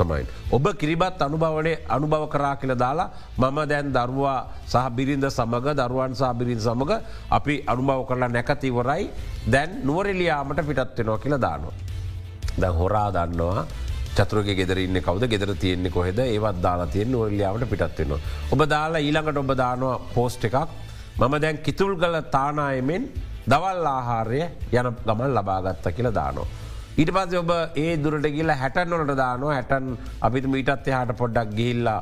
[0.00, 0.24] තමයි.
[0.56, 3.08] ඔබ කිරිබත් අනුභවනය අනුභව කරා කියල දාලා
[3.38, 4.38] මම දැන් දරුවා
[4.72, 6.94] සහ බිරිඳ සමඟ දරුවන් සාබිරින් සමඟ
[7.36, 9.04] අපි අනුභව කරලා නැකතිවරයි
[9.54, 11.74] දැන් නුවරෙලියයාමට පිටත්වෙනවා කියල දානවා.
[12.60, 13.64] දැ හොරා දන්නවා
[14.16, 18.20] චතුරගේ ගෙදරන්න කවද ගෙදර තියෙන්නේ කොහෙද ඒවත් දාලා තියෙන් නුවරලියාවට පිටත්වෙනවා.
[18.52, 20.56] ඔබ දාලා ඊළඟට ඔබ දානවා පෝස්ට් එකක්
[21.20, 23.04] මම දැන් කිතුල් ගල තානායමෙන්
[23.52, 24.40] දවල් ආහාරය
[24.78, 26.48] යන ගමන් ලබාගත්ත කියලා දානවා.
[26.98, 27.50] ඊට පස්ස ඔබ
[27.82, 29.90] ඒ දුරට ගිල්ල හැටන්නොලට දානවා හැටන්
[30.26, 32.00] අපිට මීටත් එහට පොඩ්ඩක් ගිහිල්ලා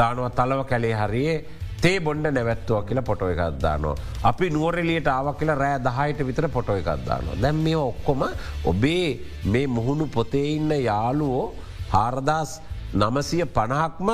[0.00, 1.36] දානුව තලව කැලේ හරියේ
[1.82, 3.94] තේ බොන්ඩ නැවැත්තුව කියලා පොටෝ එකක්දානවා.
[4.30, 7.40] අපි නුවරලියට ආවක් කියලා රෑ දහයට විතර පොටෝ එකක්දානවා.
[7.42, 8.22] දැම් මේ ඔක්කොම
[8.70, 9.08] ඔබේ
[9.52, 11.46] මේ මුහුණු පොතේ ඉන්න යාලුවෝ
[11.94, 12.52] හාරදස්
[12.94, 14.10] නමසිය පණහක්ම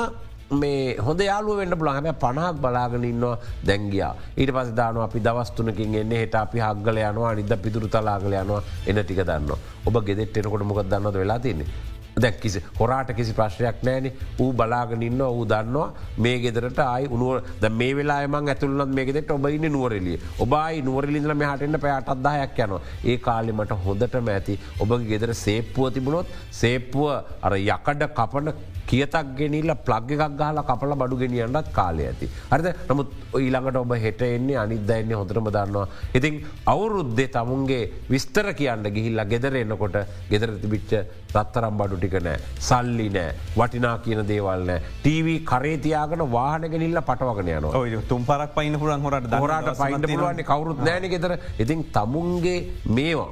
[0.51, 5.95] මේ හොඳ යාලුව වෙන්න පුළ හැම පණහක් බලාගෙන ඉන්නවා දැංගයා ඊට පස දාන අපි දවස්තුනකින්
[5.95, 10.63] එන්න හට අපි හක්ගල යනවා නිද පිදුරු තලාගල යනවා එන ටික දන්න ඔබ ගෙදෙට එනකොට
[10.63, 11.69] මොක දන්නද වෙලා තින්නේ
[12.17, 14.07] දැක්කිසි හොරාට කිසි ප්‍රශ්නයක් නෑන
[14.39, 15.87] ඌ බලාගෙනන්න ඌ දන්නවා
[16.17, 20.17] මේ ගෙදරට අයි උනුව ද මේ වෙලාම ඇතුලත් මේ ගෙදෙට ඔබයින්න නුවරලිය.
[20.39, 22.81] ඔබයි නුවරලින්ල මේ හටන්න පැයට අදදායක් යනවා.
[23.05, 24.59] ඒ කාලෙමට හොඳටම ඇති.
[24.79, 27.09] ඔබ ගෙදර සේප්පුුව තිබුණොත් සේප්පුුව
[27.41, 28.53] අර යකඩ කපන
[28.91, 32.29] කියතක් ගෙනල්ල ප්ලග් එකක් ගහල කපල බඩු ගෙනියන්නත් කාලය ඇති.
[32.51, 32.67] හරිද?
[32.89, 33.09] නමුත්
[33.41, 35.87] ඊළඟට ඔබ හෙට එන්නේ අනිදන්නේ හොඳරම දන්නවා.
[36.17, 36.41] ඉතින්
[36.73, 37.81] අවුරුද්දේ තමුන්ගේ
[38.13, 39.97] විස්තර කියන්න ගිහිල්ලා ගෙදර එන්නකොට
[40.31, 40.93] ගෙදර තිබිච්ච
[41.35, 42.39] රත්තරම් බඩු ටික නෑ
[42.69, 44.81] සල්ලි නෑ වටිනා කියන දේවල් නෑ.
[45.03, 48.01] ටීව කරේතියාගෙන වාහනගෙනල්ල පටවගෙන යනවා.
[48.11, 52.59] තුම් පරක් පයින්න පුරන් හොට හොරට පයින්න පුළුවන්නේ කවරුත් නෑන ගෙතර ඉතින් තමුන්ගේ
[52.97, 53.29] මේවා.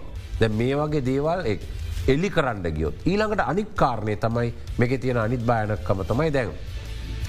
[0.59, 1.63] මේ වගේ දේවල් එක්
[2.07, 2.95] එල්ලි කරන්න ගියොත්.
[3.05, 6.51] ඊළඟට අනික්කාරණය තමයි මේක තියෙන අනිත් භායනක්කම තමයි දැන්.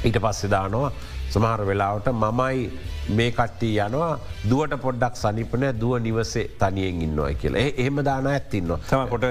[0.04, 0.92] ඊට පස්සෙදානවා
[1.30, 2.70] සමහර වෙලාවට මමයි
[3.10, 4.10] මේ කට්ටී යනවා
[4.50, 7.64] දුවට පොඩ්ඩක් සනිපන දුව නිවසේ තනියෙන් ඉන්නවා කියලා.
[7.80, 8.72] එහෙම දාන ඇත්තින්න
[9.10, 9.26] කොට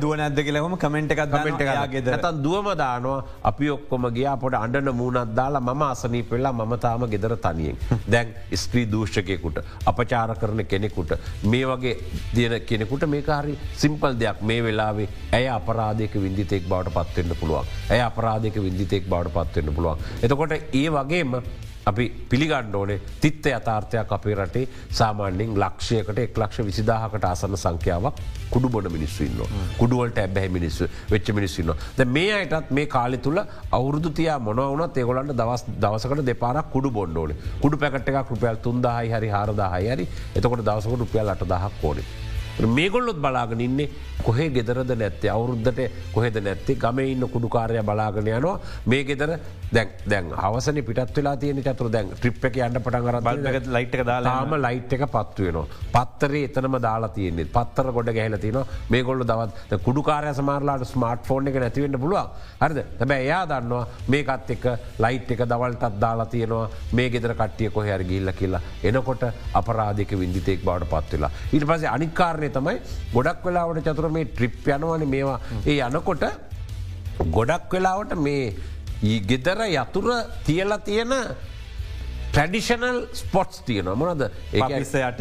[0.00, 3.18] දුව නැද කියලම කමෙන්ට් එකක් කමෙන්ට් එකගෙද තන් දුවම දානවා
[3.50, 7.76] අපි ඔක්කොම ගියා පොට අඩන මූුණත් දාලා ම අසනී පෙල්ලා ම තාම ගෙදර තනියෙන්.
[8.12, 11.12] දැන් ස්ත්‍රී දූෂකයකුට අපචාර කරන කෙනෙකුට
[11.44, 11.94] මේ වගේ
[12.36, 14.42] දියන කෙනෙකුට මේකාරි සිම්පල් දෙයක්.
[14.42, 17.70] මේ වෙලාවේ ඇය අපරාධයක විින්දිතෙක් බවට පත්වෙන්න පුළුවන්.
[17.90, 20.04] ඇය අපරාධයක විින්දිතෙක් බවට පත්වෙන්න පුළුවන්.
[20.22, 21.40] එතකොට ඒ වගේම
[21.86, 24.62] අපි පිළිගණ්ඩ ඕනේ තිත්ත යථාර්ථයක් අපේ රටේ
[24.92, 28.18] සාමාන්‍යෙන් ලක්ෂයකට එක් ලක්ෂ විසිදාහකට අසන්න සංඛ්‍යාවක්
[28.50, 30.80] කුඩු බොඩ මිනිස්සුන්න කුඩුවලට ඇබැහ මිනිස්ස
[31.12, 33.40] වෙච්ච මිනිස්සන්න ද මේ අයටත් මේ කාලි තුළ
[33.72, 39.34] අවුරදු තියා මොනවනත් ඒගොලන්ට දවස් දවසකට දෙපාරක් කුඩු බොන්්ඩෝන කුඩු පැකට එකක් රුපියල් තුන්දාහයි හරි
[39.36, 40.12] හාරදාහයි හරි.
[40.34, 42.25] එතකොට දවසකට රුපියල් අට දහක් ඕනේ
[42.60, 43.90] මේගොල්ලොත් බලාගෙන ඉන්නේ
[44.22, 45.30] කොහේ ගෙදරද නැත්තේ?
[45.30, 45.80] අවුරුද්ධට
[46.12, 46.76] කොහෙද නැත්තේ?
[46.76, 48.58] ගම ඉන්න කුඩුකාරය බලාගෙන යනවා.
[48.86, 49.38] මේ ගෙදර
[49.72, 54.04] දැන් දැන් හවසන පිටත් වෙලා තියෙන චතුර දැන් ට්‍රිප් එක යන්න පටන් බල්ග ලයිට් එක
[54.06, 57.48] දාලාම ලයිට් එක පත්වයනවා පත්තරේ එතනම දාලා තියන්නේ.
[57.56, 58.58] පත්තර ගොඩ ගැහල තින
[58.90, 62.24] මේ ගොල්ල දවත් කුඩුකාරය සමාරලාට ස්මාර්ට් ෆෝන් එක නැතිවෙන්න පුළුව
[62.62, 62.80] හරිද?
[63.00, 64.66] හැබැ එයා දන්නවා මේකත් එක
[64.98, 66.70] ලයිට් එක දවල්ටත් දාලා තියෙනවා.
[66.92, 68.62] මේ ගෙදර කට්ටිය කොහර ගිල්ල කියලා.
[68.82, 69.24] එනකොට
[69.60, 72.76] අපරාධක විින්දිතෙක් බවට පත්වෙලා ඊට පසේ අනිකාරය කාරණය තමයි
[73.14, 75.40] ගොඩක් වෙලාවට චතුර මේ ට්‍රිප් යනවන මේවා.
[75.66, 76.24] ඒ යනකොට
[77.36, 78.54] ගොඩක් වෙලාවට මේ
[79.30, 80.08] ගෙදර යතුර
[80.46, 81.12] තියලා තියෙන
[82.36, 84.22] ට්‍රඩිෂනල් ස්පොට්ස් තියන මොනද
[84.52, 85.20] ඒසයට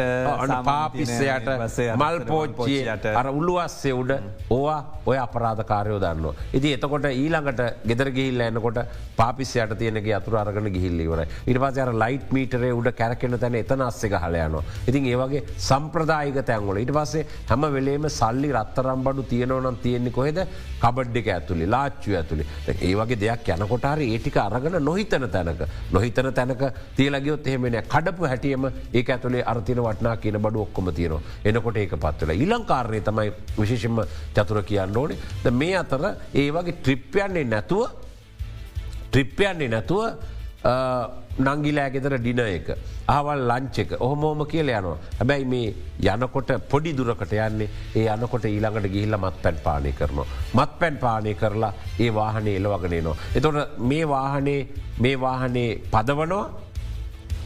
[0.67, 1.45] පාපිස්සයට
[1.95, 3.05] මල් පෝච්චියට.
[3.19, 4.11] අර උල්ලුවස්සේ උඩ
[4.51, 4.79] ඕවා
[5.11, 6.41] ඔය අපරාධකාරයෝ දන්න.
[6.57, 7.61] ඉති එතකොට ඊළඟට
[7.91, 8.79] ගෙදර ගිහිල්ල එන්නකොට
[9.19, 14.17] පාපිස්සයට තියනක අතුර අරගන ගිහිල්ලිවර ඉට පස අර ලයිට් මීටරේ උඩ කැරකෙන තැන එතන අස්සෙක
[14.25, 14.65] හලයනවා.
[14.89, 20.43] ඉතින් ඒවගේ සම්ප්‍රදායික තැන්වල ඉට පස්සේ හැම වෙලේම සල්ලි රත්තරම් බඩු තියනවනම් තියෙන්නේ කොහෙද?
[20.83, 22.49] කබඩ්ඩික ඇතුළි ලාච්චු ඇතුළි
[22.91, 25.65] ඒවගේ දෙයක් යනකොටාර ඒටික අරගන නොහිතන තැනක.
[25.95, 31.21] නොහිතන තැනක තිය තියලගයොත් එහෙමෙන කඩපු හැටියම ඒ ඇතුලේ අර්තින වටනා කියන බඩු ඔක්කොම තියෙනවා
[31.45, 34.01] එනකොට ඒක පත්වල ඉලංකාරණය තමයි විශේෂම
[34.35, 37.83] චතුර කියන්න ඕනේ ද මේ අතර ඒ වගේ ට්‍රිප්යන්නේ නැතුව
[39.09, 40.01] ට්‍රිප්යන්නේ නැතුව
[41.37, 42.67] නංගිලෑ ගෙතර ඩින එක.
[43.07, 44.97] ආවල් ලංචක ඔහොමෝම කියල යනවා.
[45.19, 45.73] හැබැයි මේ
[46.13, 50.27] යනකොට පොඩි දුරකට යන්නේ ඒ යනකොට ඊළඟට ගිහිල්ල මත් පැන් පානය කරනවා.
[50.53, 53.15] මත් පැන් පානය කරලා ඒ වාහනේ එලවගෙනනවා.
[53.35, 54.61] එතොට මේ වාහනේ
[54.99, 56.64] මේ වාහනේ පදවනවා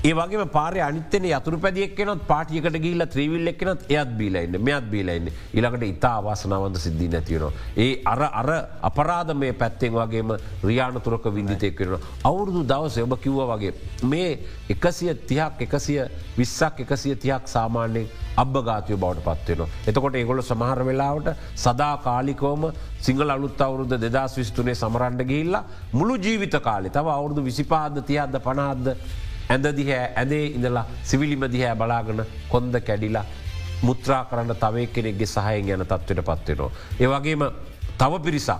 [0.01, 5.83] ඒ වගේ පාරය අනිතන යතුර පැදියෙක්නොත් පාටියකට ගිල්ල ත්‍රීවිල් එක්නත් එයත් බීලයින්න මෙත් බීලයින්න ඉළඟට
[5.87, 7.51] ඉතා අවාසනාවන්ද සිද්ධී නැතිවනවා.
[7.77, 8.51] ඒ අර අර
[8.89, 10.31] අපරාධ මේ පැත්තෙන් වගේම
[10.63, 11.99] රියානතුරක විින්දිතයක් කරන.
[12.23, 13.73] අවුරුදු දවස ඔබ කිව්ව වගේ.
[14.05, 14.31] මේ
[14.69, 15.99] එකසිය තිහක් එකසිය
[16.37, 19.67] විස්සක් එකසිය තියක් සාමාන්‍යයෙන් අබ්ගාතය බවට පත්වෙන.
[19.85, 22.69] එතකොට ඒගොල සමහර වෙලාවට සදා කාලිකෝම
[23.01, 29.27] සිංහල අලුත් අවුරුද්ධ දෙදස් විස්තුනේ සමරන්ඩ ගිල්ලා මුළු ජීවිත කාලි තව අවුරුදු විසිපාද තියද්ද පනහද්ද
[29.49, 33.25] ඇඳ දිහැ ඇදේ ඉඳලා සිවිලිම දිහැ බලාගන කොන්ද කැඩිලා
[33.81, 36.71] මුත්‍රා කරන්න තවය කෙනෙක්ගේ සහයෙන් යන තත්වට පත්වෙනවා.
[36.99, 37.43] ඒවගේම
[37.97, 38.59] තව පිරිසක්.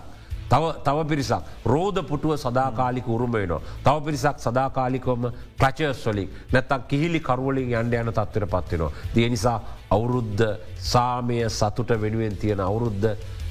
[0.49, 3.61] තව පිරිසක් රෝධ පුටුව සදාකාලික උරුමයනවා.
[3.83, 8.91] තව පිරිසක් සදාකාලිකොම ප්‍රචර්ස්වලින් නැත්තක් කිහිලි කරුවලින් යන්ඩ යන තත්වයට පත්වෙනවා.
[9.13, 9.57] දිය නිසා
[9.91, 10.45] අවුරුද්ධ
[10.91, 13.07] සාමය සතුට වෙනුවෙන් තියෙන අවුරුද්ධ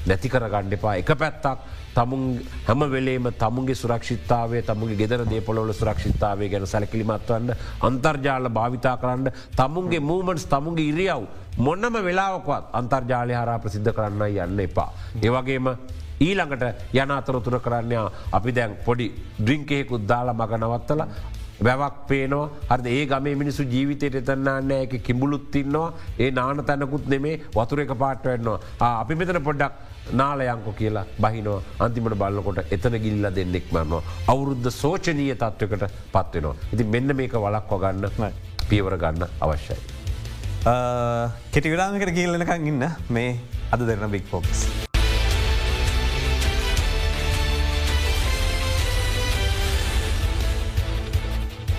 [0.06, 1.58] නැතිකර ගණ්ඩපා එක පැත්තක්
[1.98, 2.22] තමුන්
[2.66, 7.54] හැම වෙලේම තමුන්ගේ සුරක්ෂිතාවේ තමුගේ ගෙදර දේපොලොල සුරක්ෂිතාවේ ගැන සැලකිලිමත්වන්න
[7.88, 11.24] අන්තර්ජාල භාවිතා කරන්න තමුන්ගේ මූමන්ස් තමුන්ගේ ඉරියව්
[11.58, 14.90] මොන්නම වෙලාවකවත් අන්තර්ජාලය හරා ප්‍රසිද්ධ කරන්න යන්න එපා.
[15.22, 15.66] ඒවගේම
[16.20, 17.92] ඊළඟට යන අතරතුර කරන්න
[18.32, 19.08] අපි දැන් පොඩි
[19.40, 21.02] ඩ්‍රිංකෙකුත් දාලා මග නවත්තල
[21.60, 22.48] වැවක් පේනවා.
[22.70, 22.86] හරද?
[22.88, 25.92] ඒ ගමේ මිනිසු ජීවිතයට එතන්නන්න එක කිඹුලුත් ඉන්නවා.
[26.18, 27.40] ඒ නාන තැනකුත් නෙමේ.
[27.56, 34.02] වතුර එක පාට්වවෙන්නවා අපි මෙතන පොඩ්ඩක් නාලයංකො කියලා බහිනෝ අන්තිමට බල්ලකොට එතන ගිල්ල දෙන්නෙක් මන්නවා.
[34.32, 35.84] අවුරුද්ධ සෝචනීය තත්වකට
[36.14, 36.56] පත්වෙනවා.
[36.72, 38.34] ඉති මෙන්න මේක වලක්ව ගන්න
[38.70, 39.78] පියවර ගන්න අවශ්‍යයි.
[41.52, 42.84] කෙටි විලාමකට ගිල්ලනකං ඉන්න
[43.16, 43.32] මේ
[43.72, 44.68] අද දෙරන බික් ෆෝක්ස්.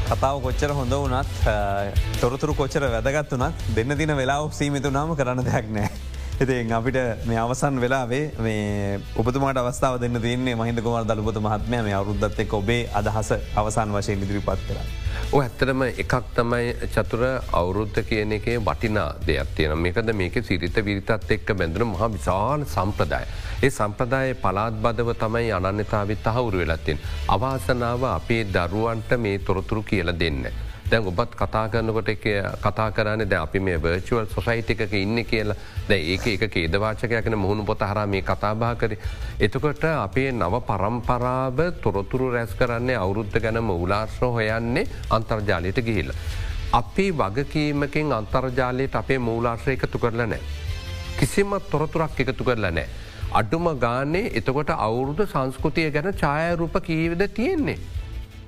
[0.10, 1.56] කතාව කොච්චර හොඳ වනත්
[2.22, 5.99] තොරතුරු කොච්චර වැදගත් වනත් දෙන්න දින වෙලා සීමිතුනාම කරන්න දෙයක් නෑ.
[6.40, 6.96] ඉතින් අපිට
[7.28, 12.54] මේ අවසන් වෙලාවේ මේ ඔබතුමාට අවස්ථාව දෙන්න තියන්නේ මහින්ද කුමාර දලපත මහත්මය මේ අවරුද්ධත් එක්
[12.54, 14.78] ඔබේ අදහස අවසන් වශයෙන් ඉදිරිපත් කර.
[15.34, 21.36] ඕ ඇත්තරම එකක් තමයි චතුර අවුරුද්ධ කියන එකේ වටිනා දෙයක් තියෙන මේකද මේක සිරිත විරිතත්
[21.38, 23.28] එක්ක බැඳුන මහ විශාල සම්ප්‍රදාය.
[23.64, 27.04] ඒ සම්ප්‍රදාය පලාත් බදව තමයි අනන්‍යතාවත් අහවුරු වෙලත්තින්.
[27.30, 30.44] අවාසනාව අපේ දරුවන්ට මේ තොරතුරු කියල දෙන්න.
[30.90, 32.10] දැන් ඔබත් කතා කරනකොට
[32.60, 37.66] කතා කරන්න ද අපි මේ වර්චුවල් සොසයිටි එකක ඉන්න කියලා ද ඒක එක කේදවාචකයකන මුහුණු
[37.66, 38.96] පොත හර මේ කතාබා කර.
[39.40, 46.12] එතකොට අපේ නව පරම්පරාව තොරතුරු රැස් කරන්නේ අවුරුද්ධ ගැන මූලාශ්‍ර හොයන්නේ අන්තර්ජාලයට ගිහිල්ල.
[46.74, 50.42] අපි වගකීමකින් අන්තර්ජාලයට අපේ මූලාශ්‍රය එකතු කරල නෑ.
[51.20, 52.90] කිසිම තොරතුරක් එකතු කරලා නෑ.
[53.32, 57.80] අඩුම ගානේ එතකොට අවුරුදු සංස්කෘතිය ගැන ඡායරූප කීවිද තියෙන්නේ.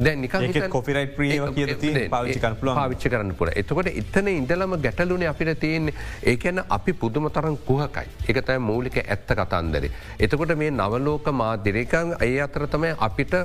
[0.05, 0.33] දැ නික
[0.69, 5.93] කොපිරයිට ප්‍රිය පාවිච්චිකන් පාවිච්ච කරන්න පුර එතකොට එතන ඉඳලම ගැටලුනේ අපිට තියෙන්නේ
[6.33, 8.07] ඒකැන අපි පුදුම තරන් කුහකයි.
[8.27, 9.85] එකතයි මූලික ඇත්ත කතන්දර.
[10.19, 13.37] එතකොට මේ නවලෝක මාධිරකන් ඒ අතර තමයි අපිට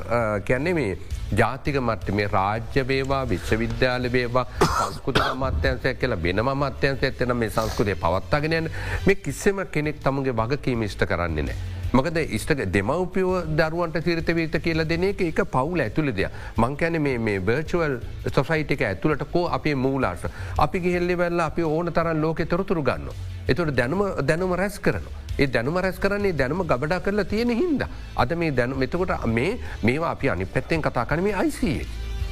[0.48, 0.98] කැන්නේ මේ
[1.34, 8.00] ජාතික මට්ට මේ රාජ්‍ය බේවා විශ්වවිද්‍යාල බේවා සංස්කෘත මත්‍යන්සය කියලා වෙනම මත්‍යන්ස ඇත්තන මේ සංස්කෘතිය
[8.04, 8.70] පවත්තාගෙනයන්
[9.06, 11.75] මේ කිසිම කෙනෙක් තමුගේ වගකීම ඉෂ්ට කරන්නේ නෑ.
[11.92, 17.38] මකද ඉස්ට දෙමවපියෝ දරුවන්ට සිරිත විත කියල දෙන එක එක පවුල ඇතුළ දෙයක් මංකැන මේ
[17.40, 17.94] බර්චුවල්
[18.34, 20.24] සොසයිටික ඇතුළට කෝ අපේ මූලාශ
[20.58, 23.08] අපි ගිහෙල්ලි වෙල්ල අපි ඕන තරන් ලෝක තොරතුරු ගන්න.
[23.48, 25.06] එතුට දැනුම දැනුම රැස් කරන.
[25.38, 27.86] ඒ දැනුම රැස් කරන්නේ දැනුම ගබඩා කරලා තියෙන හින්ද.
[28.16, 31.86] අද මේ දැනු මෙතකොට මේ මේවා අපි අනි පැත්තෙන් කතා කන මේ අයිසියේ.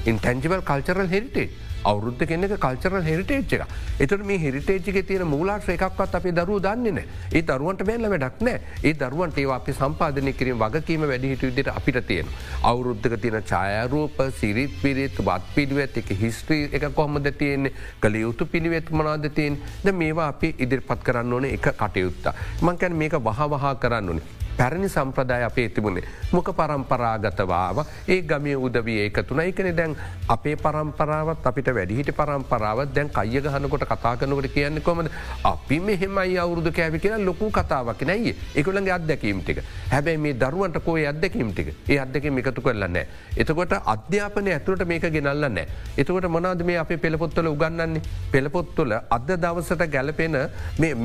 [0.07, 1.49] ඉන්ටැන්ජිවල් කල්චරල් හෙරිටේ
[1.85, 3.67] අවුද්ධ කෙනෙක කල්චරල් හෙරිටේජ් එක
[4.01, 7.01] එතුට මේ හෙරිටේජ්ක තියෙන මූලාශ්‍ර එකක්වත් අපේ දරුව දන්නේන
[7.33, 12.01] ඒ දරුවන්ට බැල්ල වැඩක් නෑ ඒ දරුවන්ට ඒ අපි සම්පාධනය කිරීම වගකීම වැඩිහිට විදිට අපිට
[12.07, 12.29] තියෙන.
[12.63, 17.73] අවුරුද්ධක තියෙන ඡායරූප සිරිත් පිරිත් වත් පිළිවෙත් එක හිස්ත්‍රී එක කොහොමද තියෙන්නේ?
[18.01, 22.35] කළ යුතු පිළිවෙත් මනාද තියෙන් ද මේවා අපි ඉදිරිපත් කරන්න ඕන එක කටයුත්තා.
[22.63, 24.44] මංකැන් මේක වහ වහා කරන්න ඕනේ.
[24.59, 26.05] පැරණි සම්ප්‍රදාය අපේ තිබුණේ.
[26.33, 27.79] මොක පරම්පරාගතවාව
[28.09, 29.97] ඒ ගමිය උදවිය ඒකතුන එකන දැන්
[30.29, 35.11] අපේ පරම්පරාවත් අපිට වැඩිහිට පරම්පරාවත් දැන් කය ගහනකොට කතා කනකට කියන්න කොමද
[35.45, 38.35] අපි මෙහෙමයි අවුරුදු කෑවි කියලා ලොකු කතාවක් නැයි.
[38.55, 42.99] එකකුළන්ගේ අත්දැකීම්ටික හැබැයි මේ දරුවන්ට කෝය අත්දැකීම්ටික ඒ අත්දැකීම එකතු කරලන්න.
[43.37, 45.67] එතකොට අධ්‍යාපනය ඇතුළට මේක ගෙනල්ල නෑ.
[45.99, 48.03] එතකොට මොනාද මේ අපි පෙළපොත්තල උගන්නන්නේ
[48.33, 50.37] පෙළපොත්තුල අද දවසට ගැලපෙන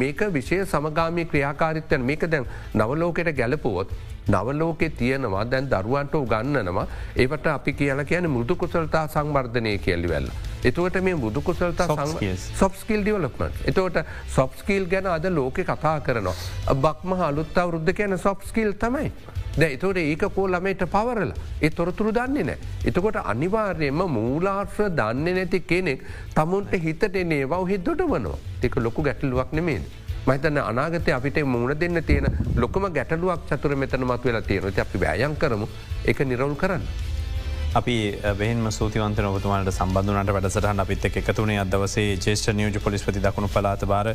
[0.01, 2.05] මේක විශය සමගාමී ක්‍රියාකාරිත්වයන්.
[2.09, 6.85] මේක දැන් නවලෝකට ගැලපුවොත් නවලෝකෙ තියෙනවා දැන් දරුවන්ට උගන්නනවා
[7.15, 10.29] ඒවට අපි කියලා කියන මුදු කුසල්තා සංවර්ධනය කියල්ලි වෙල්ල.
[10.63, 11.87] එතුවට මේ මුදු කුසල්තා
[12.59, 13.99] සොප්ස්කිල් ඩිවලක්මට එතවට
[14.35, 16.35] සොප්ස්කිල් ගැන අද ලෝකෙ කතා කරනවා.
[16.75, 19.11] බක්ම අලුත්තා වරුද්ධ කියන සොප්ස්කිල් තමයි.
[19.57, 21.31] ද එතවට ඒක කෝ ළමයට පවරල
[21.61, 22.57] ඒ තොරතුරු දන්නේ නෑ.
[22.85, 29.98] එතකොට අනිවාර්යයෙන්ම මූලාශ්‍ර දන්නේ නැති කෙනෙක් තමුන්ට හිතට නේවව හිදොට වනවා එක ලොකු ගැටලුවක් නෙමේද.
[30.27, 35.35] මහිතන්න අනාගතය අපිට මුණ දෙන්න තියෙන ලොකම ගැටලුවක් චතුර මෙතන මත් වෙලා තියෙන අපි බෑයන්
[35.37, 35.67] කරමු
[36.05, 36.83] එක නිරවුල් කරන්න.
[37.71, 37.95] අපි
[38.35, 44.07] බෙන් සූතිවන්ත නොතුමාට සම්බඳධනට වැඩසටහන් අපිත් එකතුනේ අදවසේ ජේෂ්ඨ නියෝජ පොලිස්පති දකුණු පලාත බාර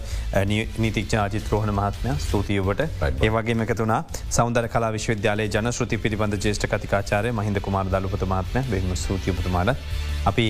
[0.79, 2.83] නීතික්ෂ ආචිත්‍රෝහණ මහත්මය ස්තුතියවට
[3.23, 4.01] ඒවගේ එකතුනා
[4.31, 9.79] සෞන්දර කලා විශ්වවිද්‍යාලේ ජනශෘති පිළිබඳ ජේෂ්ඨ කතිකාචාරය මහින්ද kumaර දලපත මාත්මය බෙම සූතියපතුමාට
[10.27, 10.45] අපි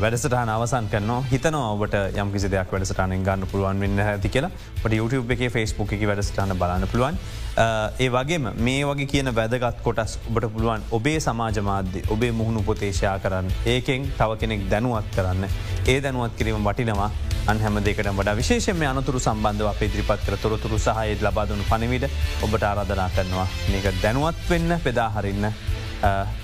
[0.00, 4.50] වැඩසටහන අවසන් කරන හිතන ඔබට යම් කිසි දෙයක් වැඩසටානෙන් ගන්න පුළුවන් වෙන්න ඇති කියලා.
[4.78, 7.18] පට YouTube එක ෆස්බුක් එක වැඩසටාන බලන්න පුළුවන්
[7.58, 13.18] ඒ වගේම මේ වගේ කියන වැදගත් කොටස් ඔබට පුළුවන් ඔබේ සමාජ මාධ්‍ය ඔබේ මුහුණු පොතේශයා
[13.24, 13.48] කරන්න.
[13.72, 15.48] ඒකෙන් තව කෙනෙක් දැනුවත් කරන්න.
[15.88, 17.10] ඒ දැනුවත් කිරීම වටිනවා.
[17.50, 22.06] අන් හැම දෙකට වඩ විශේෂම අනතුරු සම්බන්ධව අප ඉදිරිපත් කර තොරතුරු සහයත් ලබාදුණු පනිවිට
[22.42, 23.48] ඔබට ආරාධනා කරනවා.
[23.72, 25.50] මේක දැනුවත් වෙන්න පෙදාහරින්න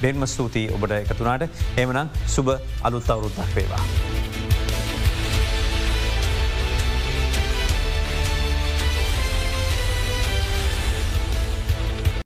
[0.02, 1.48] බෙන්ම ස්තුතියි ඔබට එකතුනාට.
[1.76, 2.48] එමනම් සුබ
[2.82, 3.82] අලුත් අවුරුද්දක් වේවා.